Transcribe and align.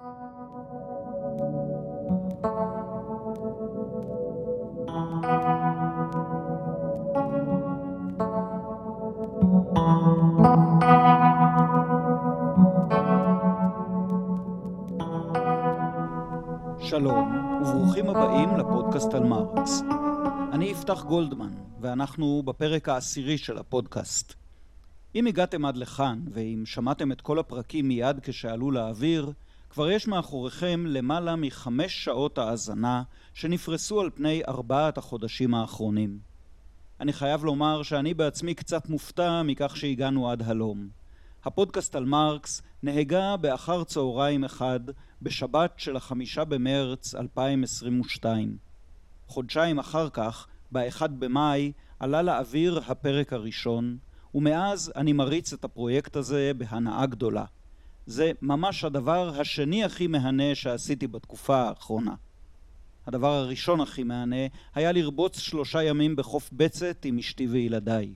שלום, 0.00 0.12
וברוכים 17.62 18.08
הבאים 18.08 18.56
לפודקאסט 18.56 19.14
על 19.14 19.24
מרקס. 19.24 19.82
אני 20.52 20.64
יפתח 20.64 21.04
גולדמן, 21.04 21.50
ואנחנו 21.80 22.42
בפרק 22.44 22.88
העשירי 22.88 23.38
של 23.38 23.58
הפודקאסט. 23.58 24.34
אם 25.14 25.26
הגעתם 25.26 25.64
עד 25.64 25.76
לכאן, 25.76 26.20
ואם 26.30 26.62
שמעתם 26.66 27.12
את 27.12 27.20
כל 27.20 27.38
הפרקים 27.38 27.88
מיד 27.88 28.20
כשעלו 28.22 28.70
לאוויר, 28.70 29.32
כבר 29.70 29.90
יש 29.90 30.08
מאחוריכם 30.08 30.84
למעלה 30.86 31.36
מחמש 31.36 32.04
שעות 32.04 32.38
האזנה 32.38 33.02
שנפרסו 33.34 34.00
על 34.00 34.10
פני 34.14 34.42
ארבעת 34.48 34.98
החודשים 34.98 35.54
האחרונים. 35.54 36.18
אני 37.00 37.12
חייב 37.12 37.44
לומר 37.44 37.82
שאני 37.82 38.14
בעצמי 38.14 38.54
קצת 38.54 38.88
מופתע 38.88 39.42
מכך 39.42 39.76
שהגענו 39.76 40.30
עד 40.30 40.42
הלום. 40.42 40.88
הפודקאסט 41.44 41.94
על 41.94 42.04
מרקס 42.04 42.62
נהגה 42.82 43.36
באחר 43.36 43.84
צהריים 43.84 44.44
אחד 44.44 44.80
בשבת 45.22 45.72
של 45.76 45.96
החמישה 45.96 46.44
במרץ 46.44 47.14
2022. 47.14 48.56
חודשיים 49.26 49.78
אחר 49.78 50.08
כך, 50.10 50.46
ב-1 50.72 51.06
במאי, 51.06 51.72
עלה 51.98 52.22
לאוויר 52.22 52.80
הפרק 52.86 53.32
הראשון, 53.32 53.98
ומאז 54.34 54.92
אני 54.96 55.12
מריץ 55.12 55.52
את 55.52 55.64
הפרויקט 55.64 56.16
הזה 56.16 56.52
בהנאה 56.56 57.06
גדולה. 57.06 57.44
זה 58.10 58.32
ממש 58.42 58.84
הדבר 58.84 59.40
השני 59.40 59.84
הכי 59.84 60.06
מהנה 60.06 60.54
שעשיתי 60.54 61.06
בתקופה 61.06 61.56
האחרונה. 61.56 62.14
הדבר 63.06 63.32
הראשון 63.32 63.80
הכי 63.80 64.02
מהנה 64.02 64.46
היה 64.74 64.92
לרבוץ 64.92 65.38
שלושה 65.38 65.82
ימים 65.82 66.16
בחוף 66.16 66.50
בצת 66.52 67.04
עם 67.04 67.18
אשתי 67.18 67.46
וילדיי. 67.46 68.14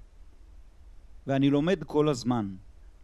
ואני 1.27 1.51
לומד 1.51 1.85
כל 1.85 2.09
הזמן. 2.09 2.55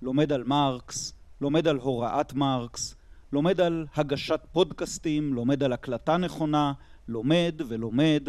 לומד 0.02 0.32
על 0.32 0.44
מרקס, 0.44 1.12
לומד 1.40 1.68
על 1.68 1.76
הוראת 1.76 2.32
מרקס, 2.32 2.94
לומד 3.32 3.60
על 3.60 3.86
הגשת 3.94 4.40
פודקאסטים, 4.52 5.34
לומד 5.34 5.62
על 5.62 5.72
הקלטה 5.72 6.16
נכונה, 6.16 6.72
לומד 7.08 7.54
ולומד, 7.68 8.28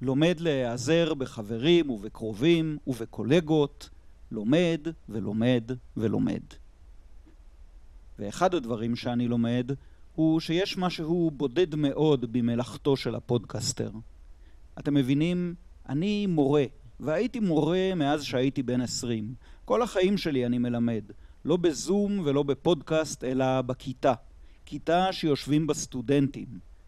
לומד 0.00 0.40
להיעזר 0.40 1.14
בחברים 1.14 1.90
ובקרובים 1.90 2.78
ובקולגות, 2.86 3.90
לומד 4.30 4.80
ולומד 5.08 5.70
ולומד. 5.96 6.42
ואחד 8.18 8.54
הדברים 8.54 8.96
שאני 8.96 9.28
לומד 9.28 9.70
הוא 10.14 10.40
שיש 10.40 10.78
משהו 10.78 11.30
בודד 11.30 11.74
מאוד 11.74 12.32
במלאכתו 12.32 12.96
של 12.96 13.14
הפודקסטר. 13.14 13.90
אתם 14.78 14.94
מבינים? 14.94 15.54
אני 15.88 16.26
מורה, 16.26 16.64
והייתי 17.00 17.40
מורה 17.40 17.94
מאז 17.96 18.22
שהייתי 18.22 18.62
בן 18.62 18.80
עשרים. 18.80 19.34
כל 19.64 19.82
החיים 19.82 20.18
שלי 20.18 20.46
אני 20.46 20.58
מלמד, 20.58 21.04
לא 21.44 21.56
בזום 21.56 22.20
ולא 22.24 22.42
בפודקאסט, 22.42 23.24
אלא 23.24 23.62
בכיתה. 23.62 24.14
כיתה 24.66 25.12
שיושבים 25.12 25.66
בה 25.66 25.74
סטודנטים, 25.74 26.46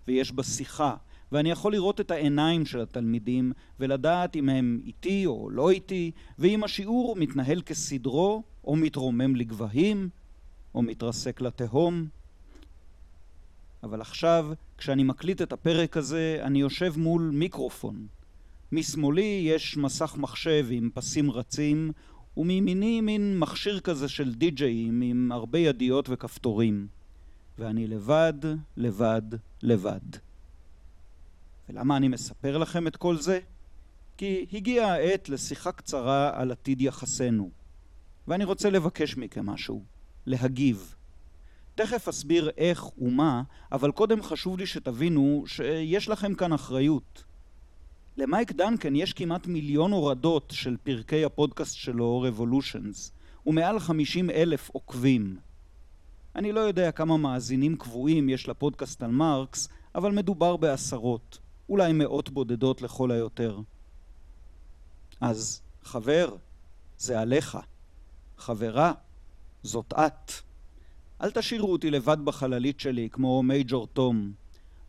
ויש 0.09 0.33
בה 0.33 0.43
שיחה, 0.43 0.97
ואני 1.33 1.51
יכול 1.51 1.73
לראות 1.73 2.01
את 2.01 2.11
העיניים 2.11 2.67
של 2.67 2.81
התלמידים 2.81 3.53
ולדעת 3.81 4.37
אם 4.37 4.49
הם 4.49 4.81
איתי 4.87 5.27
או 5.27 5.51
לא 5.51 5.71
איתי, 5.71 6.11
ואם 6.39 6.65
השיעור 6.65 7.17
מתנהל 7.17 7.63
כסדרו, 7.63 8.43
או 8.65 8.77
מתרומם 8.77 9.37
לגבהים, 9.37 10.09
או 10.75 10.83
מתרסק 10.83 11.41
לתהום. 11.41 12.09
אבל 13.83 14.01
עכשיו, 14.01 14.47
כשאני 14.79 15.05
מקליט 15.05 15.43
את 15.43 15.53
הפרק 15.53 15.97
הזה, 15.97 16.39
אני 16.43 16.61
יושב 16.61 16.95
מול 16.97 17.31
מיקרופון. 17.35 18.07
משמאלי 18.73 19.43
יש 19.47 19.77
מסך 19.77 20.15
מחשב 20.19 20.67
עם 20.71 20.91
פסים 20.95 21.31
רצים, 21.31 21.93
ומימיני 22.37 23.01
מין 23.01 23.39
מכשיר 23.39 23.81
כזה 23.81 24.09
של 24.09 24.35
די-ג'אים 24.35 25.01
עם 25.01 25.33
הרבה 25.33 25.59
ידיות 25.59 26.07
וכפתורים. 26.09 26.87
ואני 27.59 27.87
לבד, 27.87 28.33
לבד, 28.77 29.23
לבד. 29.63 30.01
ולמה 31.69 31.97
אני 31.97 32.09
מספר 32.09 32.59
לכם 32.59 32.87
את 32.87 32.97
כל 32.97 33.17
זה? 33.17 33.41
כי 34.17 34.47
הגיעה 34.53 34.95
העת 34.95 35.29
לשיחה 35.29 35.73
קצרה 35.73 36.41
על 36.41 36.53
עתיד 36.53 36.81
יחסינו. 36.81 37.51
ואני 38.29 38.45
רוצה 38.45 38.71
לבקש 38.71 39.17
מכם 39.17 39.47
משהו, 39.47 39.85
להגיב. 40.27 40.95
תכף 41.75 42.09
אסביר 42.09 42.51
איך 42.57 42.99
ומה, 42.99 43.43
אבל 43.73 43.91
קודם 43.91 44.23
חשוב 44.23 44.59
לי 44.59 44.67
שתבינו 44.67 45.45
שיש 45.47 46.09
לכם 46.09 46.35
כאן 46.35 46.53
אחריות. 46.53 47.25
למייק 48.17 48.53
דנקן 48.53 48.97
יש 48.97 49.13
כמעט 49.13 49.47
מיליון 49.47 49.93
הורדות 49.93 50.53
של 50.57 50.77
פרקי 50.83 51.25
הפודקאסט 51.25 51.77
שלו, 51.77 52.25
Revolutions, 52.29 53.11
ומעל 53.47 53.81
50 53.81 54.31
אלף 54.31 54.71
עוקבים. 54.71 55.37
אני 56.37 56.53
לא 56.53 56.61
יודע 56.61 56.93
כמה 56.93 57.17
מאזינים 57.17 57.77
קבועים 57.77 58.29
יש 58.29 58.49
לפודקאסט 58.49 59.03
על 59.03 59.11
מרקס, 59.11 59.69
אבל 59.95 60.13
מדובר 60.13 60.57
בעשרות, 60.57 61.39
אולי 61.69 61.93
מאות 61.93 62.31
בודדות 62.31 62.83
לכל 62.83 63.11
היותר. 63.11 63.61
אז 65.21 65.63
חבר, 65.83 66.37
זה 66.99 67.21
עליך. 67.21 67.59
חברה, 68.39 68.93
זאת 69.65 69.93
את. 69.93 70.33
אל 71.21 71.31
תשאירו 71.31 71.73
אותי 71.73 71.91
לבד 71.91 72.17
בחללית 72.25 72.81
שלי 72.81 73.09
כמו 73.13 73.43
מייג'ור 73.43 73.87
תום. 73.87 74.33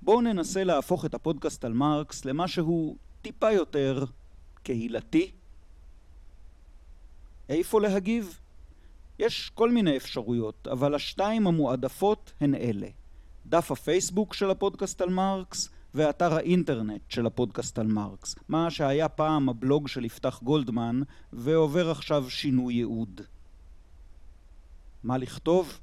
בואו 0.01 0.21
ננסה 0.21 0.63
להפוך 0.63 1.05
את 1.05 1.13
הפודקאסט 1.13 1.65
על 1.65 1.73
מרקס 1.73 2.25
למשהו 2.25 2.97
טיפה 3.21 3.51
יותר 3.51 4.05
קהילתי. 4.63 5.31
איפה 7.49 7.81
להגיב? 7.81 8.39
יש 9.19 9.51
כל 9.53 9.71
מיני 9.71 9.97
אפשרויות, 9.97 10.67
אבל 10.71 10.95
השתיים 10.95 11.47
המועדפות 11.47 12.33
הן 12.41 12.55
אלה: 12.55 12.87
דף 13.45 13.71
הפייסבוק 13.71 14.33
של 14.33 14.49
הפודקאסט 14.49 15.01
על 15.01 15.09
מרקס 15.09 15.69
ואתר 15.93 16.33
האינטרנט 16.33 17.01
של 17.09 17.25
הפודקאסט 17.25 17.79
על 17.79 17.87
מרקס, 17.87 18.35
מה 18.49 18.71
שהיה 18.71 19.09
פעם 19.09 19.49
הבלוג 19.49 19.87
של 19.87 20.05
יפתח 20.05 20.39
גולדמן 20.43 21.01
ועובר 21.33 21.91
עכשיו 21.91 22.29
שינוי 22.29 22.73
ייעוד. 22.73 23.21
מה 25.05 25.17
לכתוב? 25.17 25.79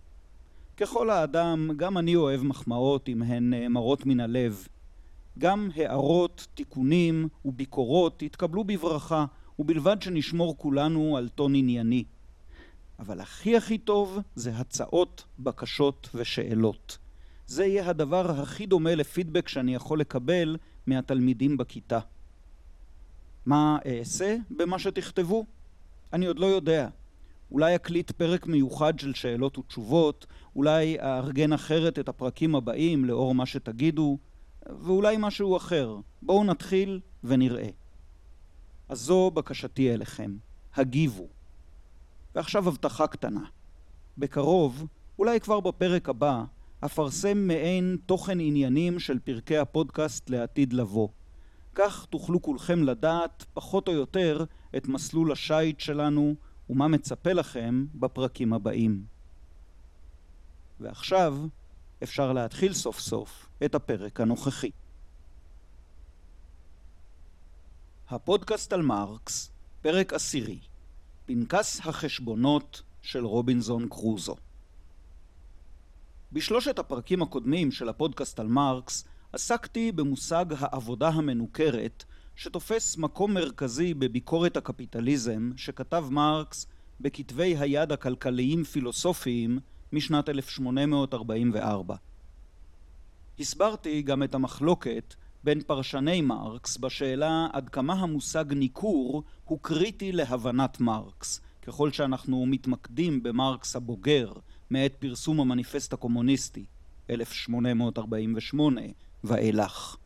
ככל 0.76 1.10
האדם, 1.10 1.70
גם 1.76 1.98
אני 1.98 2.16
אוהב 2.16 2.42
מחמאות 2.42 3.08
אם 3.08 3.22
הן 3.22 3.50
נאמרות 3.50 4.06
מן 4.06 4.20
הלב. 4.20 4.66
גם 5.38 5.68
הערות, 5.74 6.46
תיקונים 6.54 7.28
וביקורות 7.44 8.22
יתקבלו 8.22 8.64
בברכה, 8.64 9.24
ובלבד 9.58 10.02
שנשמור 10.02 10.58
כולנו 10.58 11.16
על 11.16 11.28
טון 11.28 11.54
ענייני. 11.54 12.04
אבל 12.98 13.20
הכי 13.20 13.56
הכי 13.56 13.78
טוב 13.78 14.18
זה 14.34 14.56
הצעות, 14.56 15.24
בקשות 15.38 16.08
ושאלות. 16.14 16.98
זה 17.46 17.64
יהיה 17.64 17.88
הדבר 17.88 18.30
הכי 18.30 18.66
דומה 18.66 18.94
לפידבק 18.94 19.48
שאני 19.48 19.74
יכול 19.74 20.00
לקבל 20.00 20.56
מהתלמידים 20.86 21.56
בכיתה. 21.56 21.98
מה 23.46 23.78
אעשה 23.86 24.36
במה 24.50 24.78
שתכתבו? 24.78 25.44
אני 26.12 26.26
עוד 26.26 26.38
לא 26.38 26.46
יודע. 26.46 26.88
אולי 27.52 27.74
אקליט 27.74 28.10
פרק 28.10 28.46
מיוחד 28.46 28.98
של 28.98 29.14
שאלות 29.14 29.58
ותשובות, 29.58 30.26
אולי 30.56 31.00
אארגן 31.00 31.52
אחרת 31.52 31.98
את 31.98 32.08
הפרקים 32.08 32.54
הבאים 32.54 33.04
לאור 33.04 33.34
מה 33.34 33.46
שתגידו, 33.46 34.18
ואולי 34.66 35.16
משהו 35.18 35.56
אחר. 35.56 35.96
בואו 36.22 36.44
נתחיל 36.44 37.00
ונראה. 37.24 37.68
אז 38.88 39.00
זו 39.00 39.30
בקשתי 39.30 39.94
אליכם. 39.94 40.36
הגיבו. 40.74 41.28
ועכשיו 42.34 42.68
הבטחה 42.68 43.06
קטנה. 43.06 43.44
בקרוב, 44.18 44.86
אולי 45.18 45.40
כבר 45.40 45.60
בפרק 45.60 46.08
הבא, 46.08 46.44
אפרסם 46.84 47.38
מעין 47.38 47.96
תוכן 48.06 48.40
עניינים 48.40 48.98
של 48.98 49.18
פרקי 49.18 49.56
הפודקאסט 49.56 50.30
לעתיד 50.30 50.72
לבוא. 50.72 51.08
כך 51.74 52.06
תוכלו 52.10 52.42
כולכם 52.42 52.82
לדעת, 52.82 53.44
פחות 53.54 53.88
או 53.88 53.92
יותר, 53.92 54.44
את 54.76 54.88
מסלול 54.88 55.32
השיט 55.32 55.80
שלנו 55.80 56.34
ומה 56.72 56.88
מצפה 56.88 57.32
לכם 57.32 57.84
בפרקים 57.94 58.52
הבאים. 58.52 59.04
ועכשיו 60.80 61.36
אפשר 62.02 62.32
להתחיל 62.32 62.72
סוף 62.72 63.00
סוף 63.00 63.48
את 63.64 63.74
הפרק 63.74 64.20
הנוכחי. 64.20 64.70
הפודקאסט 68.08 68.72
על 68.72 68.82
מרקס, 68.82 69.50
פרק 69.82 70.12
עשירי 70.12 70.58
פנקס 71.26 71.80
החשבונות 71.86 72.82
של 73.02 73.24
רובינזון 73.24 73.88
קרוזו. 73.88 74.36
בשלושת 76.32 76.78
הפרקים 76.78 77.22
הקודמים 77.22 77.72
של 77.72 77.88
הפודקאסט 77.88 78.40
על 78.40 78.46
מרקס 78.46 79.04
עסקתי 79.32 79.92
במושג 79.92 80.44
העבודה 80.58 81.08
המנוכרת 81.08 82.04
שתופס 82.36 82.96
מקום 82.96 83.34
מרכזי 83.34 83.94
בביקורת 83.94 84.56
הקפיטליזם 84.56 85.50
שכתב 85.56 86.04
מרקס 86.10 86.66
בכתבי 87.00 87.56
היד 87.58 87.92
הכלכליים 87.92 88.64
פילוסופיים 88.64 89.58
משנת 89.92 90.28
1844. 90.28 91.96
הסברתי 93.40 94.02
גם 94.02 94.22
את 94.22 94.34
המחלוקת 94.34 95.14
בין 95.44 95.60
פרשני 95.60 96.20
מרקס 96.20 96.76
בשאלה 96.76 97.46
עד 97.52 97.68
כמה 97.68 97.94
המושג 97.94 98.44
ניכור 98.52 99.22
הוא 99.44 99.58
קריטי 99.62 100.12
להבנת 100.12 100.80
מרקס. 100.80 101.40
ככל 101.62 101.92
שאנחנו 101.92 102.46
מתמקדים 102.46 103.22
במרקס 103.22 103.76
הבוגר 103.76 104.32
מעת 104.70 104.94
פרסום 104.98 105.40
המניפסט 105.40 105.92
הקומוניסטי 105.92 106.64
1848 107.10 108.80
ואילך. 109.24 109.96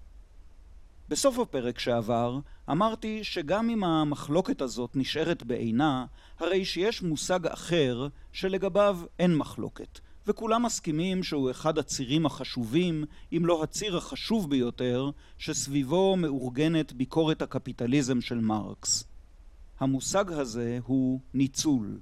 בסוף 1.09 1.39
הפרק 1.39 1.79
שעבר 1.79 2.39
אמרתי 2.71 3.25
שגם 3.25 3.71
אם 3.71 3.85
המחלוקת 3.85 4.61
הזאת 4.61 4.91
נשארת 4.95 5.43
בעינה, 5.43 6.07
הרי 6.39 6.65
שיש 6.65 7.03
מושג 7.03 7.47
אחר 7.47 8.09
שלגביו 8.33 8.99
אין 9.19 9.37
מחלוקת, 9.37 10.01
וכולם 10.27 10.63
מסכימים 10.63 11.23
שהוא 11.23 11.51
אחד 11.51 11.79
הצירים 11.79 12.27
החשובים, 12.27 13.05
אם 13.33 13.47
לא 13.47 13.63
הציר 13.63 13.97
החשוב 13.97 14.51
ביותר, 14.51 15.11
שסביבו 15.39 16.17
מאורגנת 16.17 16.93
ביקורת 16.93 17.43
הקפיטליזם 17.43 18.21
של 18.21 18.41
מרקס. 18.41 19.05
המושג 19.81 20.33
הזה 20.33 20.79
הוא 20.85 21.21
ניצול. 21.35 21.99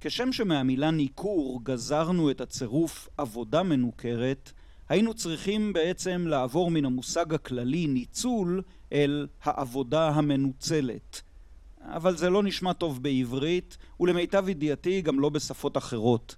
כשם 0.00 0.32
שמהמילה 0.32 0.90
ניכור 0.90 1.60
גזרנו 1.62 2.30
את 2.30 2.40
הצירוף 2.40 3.08
עבודה 3.16 3.62
מנוכרת, 3.62 4.52
היינו 4.90 5.14
צריכים 5.14 5.72
בעצם 5.72 6.26
לעבור 6.26 6.70
מן 6.70 6.84
המושג 6.84 7.34
הכללי 7.34 7.86
ניצול 7.86 8.62
אל 8.92 9.26
העבודה 9.42 10.08
המנוצלת. 10.08 11.22
אבל 11.80 12.16
זה 12.16 12.30
לא 12.30 12.42
נשמע 12.42 12.72
טוב 12.72 13.02
בעברית, 13.02 13.78
ולמיטב 14.00 14.48
ידיעתי 14.48 15.02
גם 15.02 15.20
לא 15.20 15.28
בשפות 15.28 15.76
אחרות. 15.76 16.36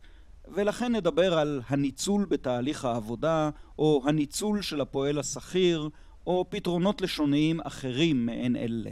ולכן 0.54 0.96
נדבר 0.96 1.38
על 1.38 1.62
הניצול 1.66 2.24
בתהליך 2.24 2.84
העבודה, 2.84 3.50
או 3.78 4.02
הניצול 4.06 4.62
של 4.62 4.80
הפועל 4.80 5.18
השכיר, 5.18 5.88
או 6.26 6.46
פתרונות 6.48 7.00
לשוניים 7.00 7.60
אחרים 7.60 8.26
מעין 8.26 8.56
אלה. 8.56 8.90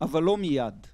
אבל 0.00 0.22
לא 0.22 0.36
מיד, 0.36 0.86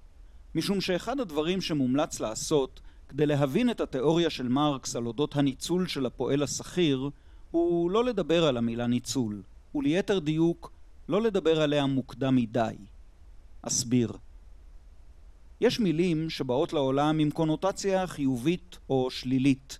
משום 0.54 0.80
שאחד 0.80 1.20
הדברים 1.20 1.60
שמומלץ 1.60 2.20
לעשות 2.20 2.80
כדי 3.10 3.26
להבין 3.26 3.70
את 3.70 3.80
התיאוריה 3.80 4.30
של 4.30 4.48
מרקס 4.48 4.96
על 4.96 5.06
אודות 5.06 5.36
הניצול 5.36 5.86
של 5.86 6.06
הפועל 6.06 6.42
השכיר, 6.42 7.10
הוא 7.50 7.90
לא 7.90 8.04
לדבר 8.04 8.44
על 8.46 8.56
המילה 8.56 8.86
ניצול, 8.86 9.42
וליתר 9.74 10.18
דיוק, 10.18 10.72
לא 11.08 11.22
לדבר 11.22 11.62
עליה 11.62 11.86
מוקדם 11.86 12.36
מדי. 12.36 12.74
אסביר. 13.62 14.12
יש 15.60 15.80
מילים 15.80 16.30
שבאות 16.30 16.72
לעולם 16.72 17.18
עם 17.18 17.30
קונוטציה 17.30 18.06
חיובית 18.06 18.78
או 18.90 19.10
שלילית. 19.10 19.78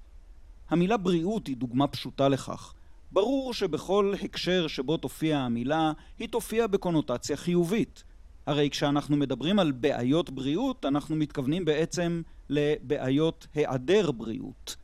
המילה 0.70 0.96
בריאות 0.96 1.46
היא 1.46 1.56
דוגמה 1.56 1.86
פשוטה 1.86 2.28
לכך. 2.28 2.74
ברור 3.12 3.54
שבכל 3.54 4.14
הקשר 4.22 4.66
שבו 4.66 4.96
תופיע 4.96 5.38
המילה, 5.38 5.92
היא 6.18 6.28
תופיע 6.28 6.66
בקונוטציה 6.66 7.36
חיובית. 7.36 8.04
הרי 8.46 8.70
כשאנחנו 8.70 9.16
מדברים 9.16 9.58
על 9.58 9.72
בעיות 9.72 10.30
בריאות, 10.30 10.84
אנחנו 10.84 11.16
מתכוונים 11.16 11.64
בעצם 11.64 12.22
לבעיות 12.50 13.46
היעדר 13.54 14.10
בריאות. 14.10 14.76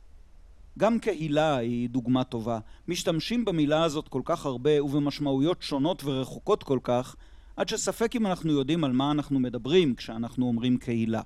גם 0.77 0.99
קהילה 0.99 1.57
היא 1.57 1.89
דוגמה 1.89 2.23
טובה. 2.23 2.59
משתמשים 2.87 3.45
במילה 3.45 3.83
הזאת 3.83 4.07
כל 4.07 4.21
כך 4.25 4.45
הרבה 4.45 4.83
ובמשמעויות 4.83 5.61
שונות 5.61 6.03
ורחוקות 6.03 6.63
כל 6.63 6.79
כך, 6.83 7.15
עד 7.55 7.69
שספק 7.69 8.15
אם 8.15 8.27
אנחנו 8.27 8.51
יודעים 8.51 8.83
על 8.83 8.91
מה 8.91 9.11
אנחנו 9.11 9.39
מדברים 9.39 9.95
כשאנחנו 9.95 10.47
אומרים 10.47 10.77
קהילה. 10.77 11.21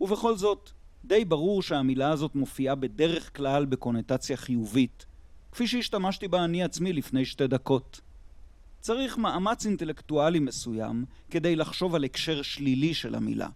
ובכל 0.00 0.36
זאת, 0.36 0.70
די 1.04 1.24
ברור 1.24 1.62
שהמילה 1.62 2.10
הזאת 2.10 2.34
מופיעה 2.34 2.74
בדרך 2.74 3.36
כלל 3.36 3.64
בקונוטציה 3.64 4.36
חיובית, 4.36 5.06
כפי 5.52 5.66
שהשתמשתי 5.66 6.28
בה 6.28 6.44
אני 6.44 6.62
עצמי 6.62 6.92
לפני 6.92 7.24
שתי 7.24 7.46
דקות. 7.46 8.00
צריך 8.80 9.18
מאמץ 9.18 9.66
אינטלקטואלי 9.66 10.38
מסוים 10.38 11.04
כדי 11.30 11.56
לחשוב 11.56 11.94
על 11.94 12.04
הקשר 12.04 12.42
שלילי 12.42 12.94
של 12.94 13.14
המילה. 13.14 13.48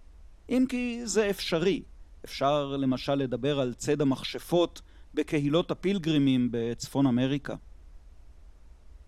אם 0.48 0.64
כי 0.68 1.00
זה 1.04 1.30
אפשרי. 1.30 1.82
אפשר 2.24 2.76
למשל 2.76 3.14
לדבר 3.14 3.60
על 3.60 3.74
ציד 3.74 4.00
המכשפות 4.00 4.82
בקהילות 5.14 5.70
הפילגרימים 5.70 6.48
בצפון 6.50 7.06
אמריקה. 7.06 7.54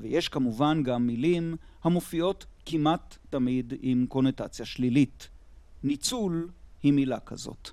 ויש 0.01 0.29
כמובן 0.29 0.83
גם 0.83 1.07
מילים 1.07 1.57
המופיעות 1.83 2.47
כמעט 2.67 3.19
תמיד 3.31 3.75
עם 3.81 4.07
קונוטציה 4.09 4.67
שלילית. 4.67 5.29
ניצול 5.83 6.49
היא 6.83 6.93
מילה 6.93 7.21
כזאת. 7.21 7.71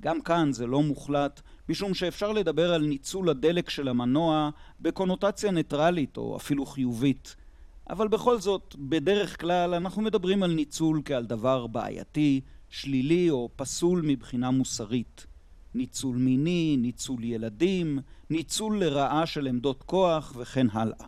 גם 0.00 0.20
כאן 0.20 0.52
זה 0.52 0.66
לא 0.66 0.82
מוחלט, 0.82 1.40
משום 1.68 1.94
שאפשר 1.94 2.32
לדבר 2.32 2.74
על 2.74 2.82
ניצול 2.82 3.28
הדלק 3.28 3.70
של 3.70 3.88
המנוע 3.88 4.50
בקונוטציה 4.80 5.50
ניטרלית 5.50 6.16
או 6.16 6.36
אפילו 6.36 6.66
חיובית. 6.66 7.36
אבל 7.90 8.08
בכל 8.08 8.40
זאת, 8.40 8.74
בדרך 8.78 9.40
כלל 9.40 9.74
אנחנו 9.74 10.02
מדברים 10.02 10.42
על 10.42 10.52
ניצול 10.54 11.02
כעל 11.04 11.26
דבר 11.26 11.66
בעייתי, 11.66 12.40
שלילי 12.70 13.30
או 13.30 13.50
פסול 13.56 14.02
מבחינה 14.04 14.50
מוסרית. 14.50 15.26
ניצול 15.74 16.16
מיני, 16.16 16.76
ניצול 16.78 17.24
ילדים, 17.24 17.98
ניצול 18.30 18.84
לרעה 18.84 19.26
של 19.26 19.46
עמדות 19.46 19.82
כוח 19.82 20.32
וכן 20.36 20.66
הלאה. 20.72 21.06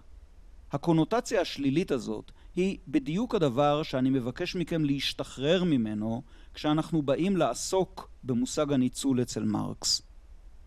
הקונוטציה 0.72 1.40
השלילית 1.40 1.90
הזאת 1.90 2.32
היא 2.56 2.78
בדיוק 2.88 3.34
הדבר 3.34 3.82
שאני 3.82 4.10
מבקש 4.10 4.56
מכם 4.56 4.84
להשתחרר 4.84 5.64
ממנו 5.64 6.22
כשאנחנו 6.54 7.02
באים 7.02 7.36
לעסוק 7.36 8.10
במושג 8.24 8.72
הניצול 8.72 9.22
אצל 9.22 9.44
מרקס. 9.44 10.02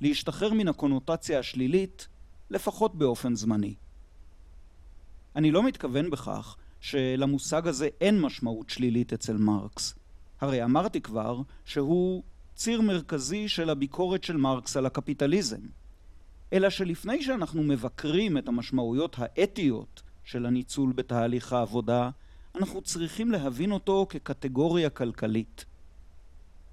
להשתחרר 0.01 0.53
מן 0.53 0.67
הקונוטציה 0.67 1.39
השלילית, 1.39 2.07
לפחות 2.49 2.95
באופן 2.95 3.35
זמני. 3.35 3.75
אני 5.35 5.51
לא 5.51 5.63
מתכוון 5.63 6.09
בכך 6.09 6.55
שלמושג 6.81 7.67
הזה 7.67 7.89
אין 8.01 8.21
משמעות 8.21 8.69
שלילית 8.69 9.13
אצל 9.13 9.37
מרקס. 9.37 9.95
הרי 10.43 10.63
אמרתי 10.63 11.01
כבר 11.01 11.41
שהוא 11.65 12.23
ציר 12.55 12.81
מרכזי 12.81 13.47
של 13.47 13.69
הביקורת 13.69 14.23
של 14.23 14.37
מרקס 14.37 14.77
על 14.77 14.85
הקפיטליזם. 14.85 15.59
אלא 16.53 16.69
שלפני 16.69 17.23
שאנחנו 17.23 17.63
מבקרים 17.63 18.37
את 18.37 18.47
המשמעויות 18.47 19.15
האתיות 19.19 20.01
של 20.23 20.45
הניצול 20.45 20.93
בתהליך 20.93 21.53
העבודה, 21.53 22.09
אנחנו 22.55 22.81
צריכים 22.81 23.31
להבין 23.31 23.71
אותו 23.71 24.05
כקטגוריה 24.09 24.89
כלכלית. 24.89 25.65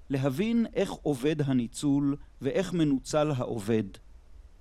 להבין 0.09 0.65
איך 0.73 0.91
עובד 0.91 1.41
הניצול 1.41 2.15
ואיך 2.41 2.73
מנוצל 2.73 3.31
העובד, 3.37 3.83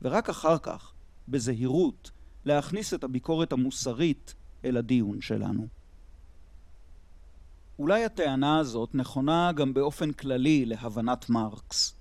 ורק 0.02 0.28
אחר 0.28 0.58
כך, 0.58 0.92
בזהירות, 1.28 2.11
להכניס 2.44 2.94
את 2.94 3.04
הביקורת 3.04 3.52
המוסרית 3.52 4.34
אל 4.64 4.76
הדיון 4.76 5.20
שלנו. 5.20 5.79
אולי 7.80 8.04
הטענה 8.04 8.58
הזאת 8.58 8.94
נכונה 8.94 9.52
גם 9.52 9.75
באופן 9.75 10.12
כללי 10.12 10.64
להבנת 10.64 11.30
מרקס. 11.30 11.94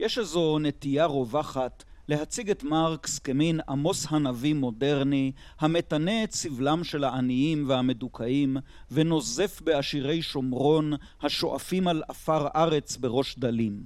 יש 0.00 0.18
איזו 0.18 0.58
נטייה 0.58 1.04
רווחת 1.04 1.84
להציג 2.08 2.50
את 2.50 2.64
מרקס 2.64 3.18
כמין 3.18 3.60
עמוס 3.68 4.06
הנביא 4.10 4.54
מודרני, 4.54 5.32
המתנה 5.60 6.24
את 6.24 6.32
סבלם 6.32 6.84
של 6.84 7.04
העניים 7.04 7.64
והמדוכאים, 7.68 8.56
ונוזף 8.90 9.60
בעשירי 9.64 10.22
שומרון, 10.22 10.92
השואפים 11.22 11.88
על 11.88 12.02
עפר 12.08 12.48
ארץ 12.56 12.96
בראש 12.96 13.38
דלים. 13.38 13.82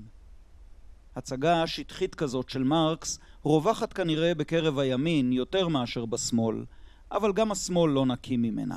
הצגה 1.17 1.67
שטחית 1.67 2.15
כזאת 2.15 2.51
של 2.51 2.63
מרקס 2.63 3.19
רווחת 3.45 3.93
כנראה 3.93 4.35
בקרב 4.35 4.79
הימין 4.79 5.33
יותר 5.33 5.69
מאשר 5.69 6.07
בשמאל, 6.07 6.65
אבל 7.13 7.33
גם 7.33 7.53
השמאל 7.53 7.91
לא 7.91 8.07
נקי 8.07 8.37
ממנה. 8.37 8.77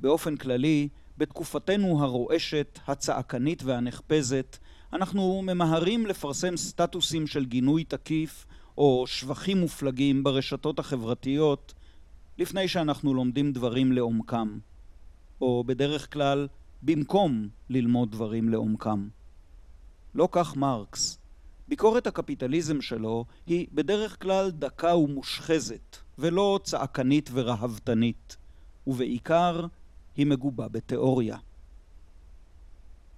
באופן 0.00 0.36
כללי, 0.36 0.88
בתקופתנו 1.18 2.04
הרועשת, 2.04 2.78
הצעקנית 2.86 3.62
והנחפזת, 3.62 4.58
אנחנו 4.92 5.42
ממהרים 5.42 6.06
לפרסם 6.06 6.56
סטטוסים 6.56 7.26
של 7.26 7.44
גינוי 7.44 7.84
תקיף 7.84 8.46
או 8.78 9.04
שבחים 9.06 9.58
מופלגים 9.60 10.24
ברשתות 10.24 10.78
החברתיות 10.78 11.74
לפני 12.38 12.68
שאנחנו 12.68 13.14
לומדים 13.14 13.52
דברים 13.52 13.92
לעומקם, 13.92 14.58
או 15.40 15.64
בדרך 15.66 16.12
כלל 16.12 16.48
במקום 16.82 17.48
ללמוד 17.70 18.10
דברים 18.12 18.48
לעומקם. 18.48 19.08
לא 20.14 20.28
כך 20.32 20.56
מרקס. 20.56 21.18
ביקורת 21.68 22.06
הקפיטליזם 22.06 22.80
שלו 22.80 23.24
היא 23.46 23.66
בדרך 23.72 24.22
כלל 24.22 24.50
דקה 24.50 24.96
ומושחזת, 24.96 25.96
ולא 26.18 26.60
צעקנית 26.64 27.30
ורהבתנית, 27.32 28.36
ובעיקר 28.86 29.66
היא 30.18 30.26
מגובה 30.26 30.68
בתיאוריה. 30.68 31.36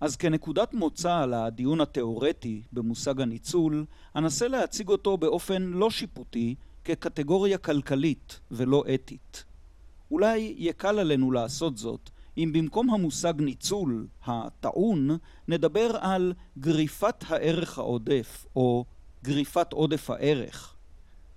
אז 0.00 0.16
כנקודת 0.16 0.74
מוצא 0.74 1.26
לדיון 1.26 1.80
התיאורטי 1.80 2.62
במושג 2.72 3.20
הניצול, 3.20 3.84
אנסה 4.16 4.48
להציג 4.48 4.88
אותו 4.88 5.16
באופן 5.16 5.62
לא 5.62 5.90
שיפוטי 5.90 6.54
כקטגוריה 6.84 7.58
כלכלית 7.58 8.40
ולא 8.50 8.84
אתית. 8.94 9.44
אולי 10.10 10.54
יקל 10.58 10.98
עלינו 10.98 11.32
לעשות 11.32 11.78
זאת 11.78 12.10
אם 12.38 12.50
במקום 12.52 12.90
המושג 12.90 13.34
ניצול, 13.38 14.06
הטעון, 14.24 15.10
נדבר 15.48 15.96
על 16.00 16.32
גריפת 16.58 17.24
הערך 17.28 17.78
העודף 17.78 18.46
או 18.56 18.84
גריפת 19.24 19.72
עודף 19.72 20.10
הערך. 20.10 20.74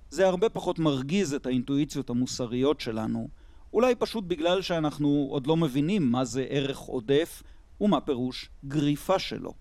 זה 0.09 0.27
הרבה 0.27 0.49
פחות 0.49 0.79
מרגיז 0.79 1.33
את 1.33 1.45
האינטואיציות 1.45 2.09
המוסריות 2.09 2.79
שלנו, 2.79 3.27
אולי 3.73 3.95
פשוט 3.95 4.23
בגלל 4.27 4.61
שאנחנו 4.61 5.27
עוד 5.29 5.47
לא 5.47 5.57
מבינים 5.57 6.11
מה 6.11 6.25
זה 6.25 6.45
ערך 6.49 6.77
עודף 6.77 7.43
ומה 7.81 8.01
פירוש 8.01 8.49
גריפה 8.65 9.19
שלו. 9.19 9.53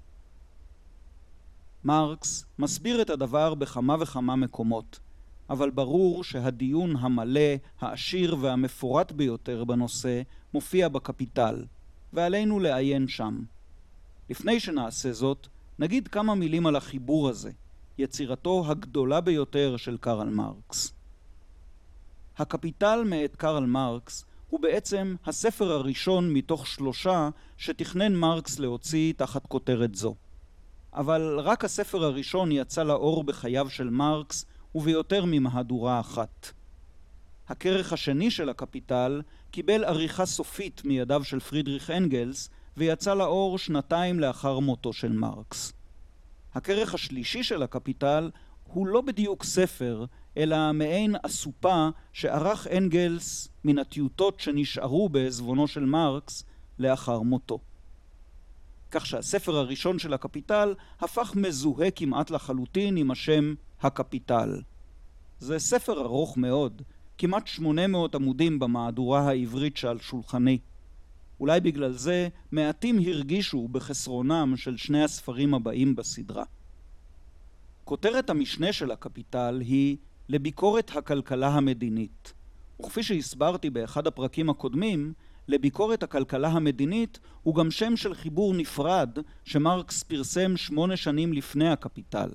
מרקס 1.84 2.44
מסביר 2.58 3.02
את 3.02 3.10
הדבר 3.10 3.54
בכמה 3.54 3.96
וכמה 4.00 4.36
מקומות, 4.36 5.00
אבל 5.50 5.70
ברור 5.70 6.24
שהדיון 6.24 6.96
המלא, 6.96 7.50
העשיר 7.80 8.36
והמפורט 8.40 9.12
ביותר 9.12 9.64
בנושא 9.64 10.22
מופיע 10.54 10.88
בקפיטל, 10.88 11.64
ועלינו 12.12 12.60
לעיין 12.60 13.08
שם. 13.08 13.42
לפני 14.30 14.60
שנעשה 14.60 15.12
זאת, 15.12 15.46
נגיד 15.78 16.08
כמה 16.08 16.34
מילים 16.34 16.66
על 16.66 16.76
החיבור 16.76 17.28
הזה, 17.28 17.50
יצירתו 17.98 18.64
הגדולה 18.66 19.20
ביותר 19.20 19.76
של 19.76 19.96
קרל 19.96 20.28
מרקס. 20.28 20.92
הקפיטל 22.42 23.02
מאת 23.06 23.36
קרל 23.36 23.66
מרקס 23.66 24.24
הוא 24.48 24.60
בעצם 24.60 25.14
הספר 25.26 25.72
הראשון 25.72 26.32
מתוך 26.32 26.66
שלושה 26.66 27.28
שתכנן 27.56 28.14
מרקס 28.14 28.58
להוציא 28.58 29.12
תחת 29.16 29.46
כותרת 29.46 29.94
זו. 29.94 30.14
אבל 30.94 31.40
רק 31.40 31.64
הספר 31.64 32.04
הראשון 32.04 32.52
יצא 32.52 32.82
לאור 32.82 33.24
בחייו 33.24 33.70
של 33.70 33.90
מרקס 33.90 34.46
וביותר 34.74 35.24
ממהדורה 35.24 36.00
אחת. 36.00 36.52
הכרך 37.48 37.92
השני 37.92 38.30
של 38.30 38.48
הקפיטל 38.48 39.22
קיבל 39.50 39.84
עריכה 39.84 40.26
סופית 40.26 40.84
מידיו 40.84 41.24
של 41.24 41.40
פרידריך 41.40 41.90
אנגלס 41.90 42.50
ויצא 42.76 43.14
לאור 43.14 43.58
שנתיים 43.58 44.20
לאחר 44.20 44.58
מותו 44.58 44.92
של 44.92 45.12
מרקס. 45.12 45.72
הכרך 46.54 46.94
השלישי 46.94 47.42
של 47.42 47.62
הקפיטל 47.62 48.30
הוא 48.64 48.86
לא 48.86 49.00
בדיוק 49.00 49.44
ספר, 49.44 50.04
אלא 50.36 50.72
מעין 50.72 51.16
אסופה 51.22 51.88
שערך 52.12 52.66
אנגלס 52.66 53.48
מן 53.64 53.78
הטיוטות 53.78 54.40
שנשארו 54.40 55.08
בעזבונו 55.08 55.68
של 55.68 55.84
מרקס 55.84 56.44
לאחר 56.78 57.20
מותו. 57.20 57.58
כך 58.90 59.06
שהספר 59.06 59.56
הראשון 59.56 59.98
של 59.98 60.14
הקפיטל 60.14 60.74
הפך 61.00 61.32
מזוהה 61.36 61.90
כמעט 61.90 62.30
לחלוטין 62.30 62.96
עם 62.96 63.10
השם 63.10 63.54
הקפיטל. 63.80 64.60
זה 65.38 65.58
ספר 65.58 66.00
ארוך 66.00 66.36
מאוד, 66.36 66.82
כמעט 67.18 67.46
800 67.46 68.14
עמודים 68.14 68.58
במהדורה 68.58 69.20
העברית 69.20 69.76
שעל 69.76 69.98
שולחני. 69.98 70.58
אולי 71.40 71.60
בגלל 71.60 71.92
זה 71.92 72.28
מעטים 72.52 72.98
הרגישו 72.98 73.68
בחסרונם 73.68 74.54
של 74.56 74.76
שני 74.76 75.04
הספרים 75.04 75.54
הבאים 75.54 75.96
בסדרה. 75.96 76.44
כותרת 77.84 78.30
המשנה 78.30 78.72
של 78.72 78.90
הקפיטל 78.90 79.60
היא 79.60 79.96
לביקורת 80.28 80.96
הכלכלה 80.96 81.48
המדינית. 81.48 82.32
וכפי 82.80 83.02
שהסברתי 83.02 83.70
באחד 83.70 84.06
הפרקים 84.06 84.50
הקודמים, 84.50 85.12
לביקורת 85.48 86.02
הכלכלה 86.02 86.48
המדינית 86.48 87.18
הוא 87.42 87.54
גם 87.54 87.70
שם 87.70 87.96
של 87.96 88.14
חיבור 88.14 88.54
נפרד 88.54 89.18
שמרקס 89.44 90.02
פרסם 90.02 90.56
שמונה 90.56 90.96
שנים 90.96 91.32
לפני 91.32 91.68
הקפיטל. 91.68 92.30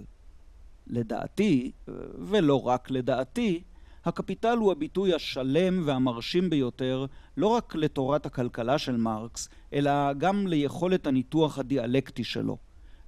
לדעתי, 0.88 1.72
ולא 2.20 2.68
רק 2.68 2.92
לדעתי, 2.92 3.64
הקפיטל 4.06 4.58
הוא 4.58 4.72
הביטוי 4.72 5.14
השלם 5.14 5.82
והמרשים 5.86 6.50
ביותר 6.50 7.06
לא 7.38 7.48
רק 7.48 7.76
לתורת 7.76 8.26
הכלכלה 8.26 8.78
של 8.78 8.98
מרקס, 8.98 9.50
אלא 9.74 10.14
גם 10.14 10.48
ליכולת 10.48 11.08
הניתוח 11.08 11.60
הדיאלקטי 11.60 12.24
שלו, 12.24 12.58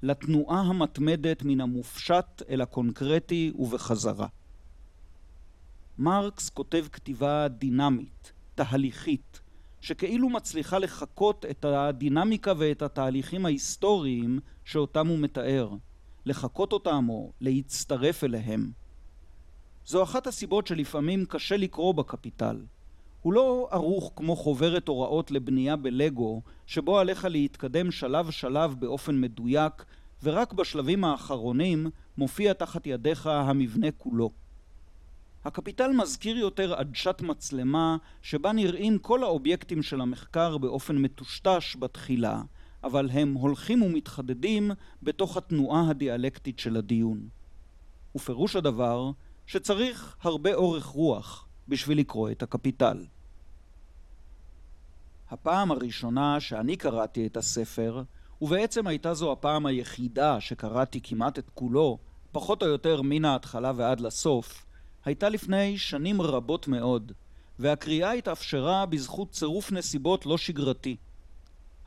לתנועה 0.03 0.61
המתמדת 0.61 1.43
מן 1.43 1.61
המופשט 1.61 2.41
אל 2.49 2.61
הקונקרטי 2.61 3.51
ובחזרה. 3.55 4.27
מרקס 5.99 6.49
כותב 6.49 6.85
כתיבה 6.91 7.47
דינמית, 7.47 8.33
תהליכית, 8.55 9.41
שכאילו 9.81 10.29
מצליחה 10.29 10.79
לחקות 10.79 11.45
את 11.49 11.65
הדינמיקה 11.65 12.53
ואת 12.57 12.81
התהליכים 12.81 13.45
ההיסטוריים 13.45 14.39
שאותם 14.65 15.07
הוא 15.07 15.19
מתאר, 15.19 15.69
לחקות 16.25 16.73
אותם 16.73 17.05
או 17.09 17.31
להצטרף 17.41 18.23
אליהם. 18.23 18.71
זו 19.85 20.03
אחת 20.03 20.27
הסיבות 20.27 20.67
שלפעמים 20.67 21.25
קשה 21.25 21.57
לקרוא 21.57 21.93
בקפיטל. 21.93 22.61
הוא 23.21 23.33
לא 23.33 23.67
ערוך 23.71 24.13
כמו 24.15 24.35
חוברת 24.35 24.87
הוראות 24.87 25.31
לבנייה 25.31 25.75
בלגו, 25.75 26.41
שבו 26.65 26.99
עליך 26.99 27.25
להתקדם 27.25 27.91
שלב 27.91 28.31
שלב 28.31 28.75
באופן 28.79 29.21
מדויק, 29.21 29.85
ורק 30.23 30.53
בשלבים 30.53 31.03
האחרונים 31.03 31.87
מופיע 32.17 32.53
תחת 32.53 32.87
ידיך 32.87 33.27
המבנה 33.27 33.87
כולו. 33.97 34.31
הקפיטל 35.45 35.91
מזכיר 35.91 36.37
יותר 36.37 36.73
עדשת 36.73 37.21
מצלמה 37.21 37.97
שבה 38.21 38.51
נראים 38.51 38.99
כל 38.99 39.23
האובייקטים 39.23 39.83
של 39.83 40.01
המחקר 40.01 40.57
באופן 40.57 40.97
מטושטש 40.97 41.75
בתחילה, 41.79 42.41
אבל 42.83 43.09
הם 43.09 43.33
הולכים 43.33 43.81
ומתחדדים 43.81 44.71
בתוך 45.03 45.37
התנועה 45.37 45.89
הדיאלקטית 45.89 46.59
של 46.59 46.77
הדיון. 46.77 47.27
ופירוש 48.15 48.55
הדבר 48.55 49.11
שצריך 49.47 50.17
הרבה 50.21 50.53
אורך 50.53 50.85
רוח 50.85 51.47
בשביל 51.67 51.99
לקרוא 51.99 52.31
את 52.31 52.43
הקפיטל. 52.43 53.05
הפעם 55.29 55.71
הראשונה 55.71 56.39
שאני 56.39 56.75
קראתי 56.75 57.27
את 57.27 57.37
הספר, 57.37 58.03
ובעצם 58.41 58.87
הייתה 58.87 59.13
זו 59.13 59.31
הפעם 59.31 59.65
היחידה 59.65 60.41
שקראתי 60.41 60.99
כמעט 61.03 61.39
את 61.39 61.49
כולו, 61.53 61.97
פחות 62.31 62.63
או 62.63 62.67
יותר 62.67 63.01
מן 63.01 63.25
ההתחלה 63.25 63.71
ועד 63.75 63.99
לסוף, 63.99 64.65
הייתה 65.09 65.29
לפני 65.29 65.77
שנים 65.77 66.21
רבות 66.21 66.67
מאוד, 66.67 67.11
והקריאה 67.59 68.11
התאפשרה 68.11 68.85
בזכות 68.85 69.31
צירוף 69.31 69.71
נסיבות 69.71 70.25
לא 70.25 70.37
שגרתי. 70.37 70.95